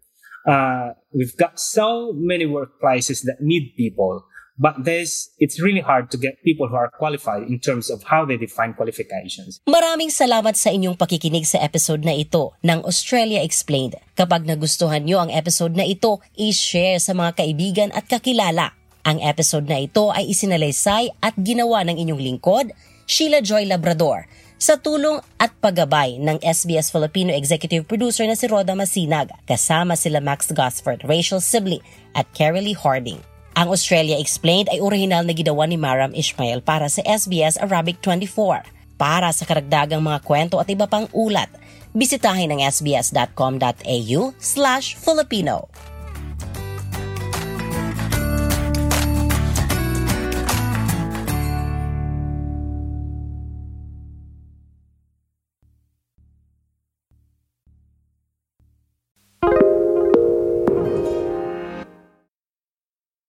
Uh, 0.47 0.95
we've 1.11 1.35
got 1.37 1.59
so 1.59 2.13
many 2.15 2.45
workplaces 2.45 3.25
that 3.25 3.41
need 3.41 3.73
people, 3.75 4.23
but 4.57 4.77
there's, 4.85 5.33
it's 5.37 5.59
really 5.59 5.81
hard 5.81 6.09
to 6.13 6.17
get 6.17 6.37
people 6.45 6.69
who 6.69 6.77
are 6.77 6.89
qualified 6.89 7.43
in 7.43 7.59
terms 7.59 7.89
of 7.89 8.03
how 8.03 8.23
they 8.23 8.37
define 8.37 8.73
qualifications. 8.73 9.59
Maraming 9.67 10.13
salamat 10.13 10.55
sa 10.55 10.69
inyong 10.69 10.95
pakikinig 10.95 11.49
sa 11.49 11.59
episode 11.65 12.05
na 12.05 12.13
ito 12.13 12.53
ng 12.61 12.85
Australia 12.85 13.41
Explained. 13.41 13.97
Kapag 14.13 14.45
nagustuhan 14.45 15.03
nyo 15.03 15.25
ang 15.25 15.33
episode 15.33 15.73
na 15.75 15.83
ito, 15.83 16.21
i-share 16.37 17.01
sa 17.01 17.17
mga 17.17 17.41
kaibigan 17.41 17.89
at 17.91 18.05
kakilala. 18.05 18.77
Ang 19.05 19.21
episode 19.21 19.65
na 19.69 19.81
ito 19.81 20.09
ay 20.13 20.29
isinalaysay 20.29 21.09
at 21.21 21.33
ginawa 21.37 21.85
ng 21.85 21.97
inyong 21.97 22.21
lingkod, 22.21 22.69
Sheila 23.05 23.41
Joy 23.41 23.69
Labrador 23.69 24.25
sa 24.55 24.79
tulong 24.79 25.19
at 25.37 25.51
paggabay 25.59 26.17
ng 26.19 26.39
SBS 26.39 26.87
Filipino 26.89 27.31
Executive 27.35 27.83
Producer 27.83 28.23
na 28.23 28.39
si 28.39 28.47
Roda 28.47 28.71
Masinag 28.73 29.31
kasama 29.43 29.99
sila 29.99 30.23
Max 30.23 30.49
Gosford, 30.51 31.03
Rachel 31.03 31.43
Sibley 31.43 31.83
at 32.15 32.25
Carly 32.31 32.71
Harding. 32.71 33.19
Ang 33.55 33.71
Australia 33.71 34.19
Explained 34.19 34.67
ay 34.67 34.83
orihinal 34.83 35.23
na 35.23 35.31
ginawa 35.31 35.63
ni 35.63 35.79
Maram 35.79 36.11
Ishmael 36.11 36.59
para 36.59 36.91
sa 36.91 36.99
SBS 37.07 37.55
Arabic 37.55 38.03
24. 38.03 38.67
Para 38.95 39.31
sa 39.31 39.43
karagdagang 39.47 40.03
mga 40.03 40.23
kwento 40.23 40.59
at 40.59 40.67
iba 40.67 40.87
pang 40.87 41.07
ulat, 41.15 41.47
bisitahin 41.95 42.51
ang 42.51 42.63
sbs.com.au 42.63 44.21
slash 44.39 44.95
Filipino. 44.99 45.71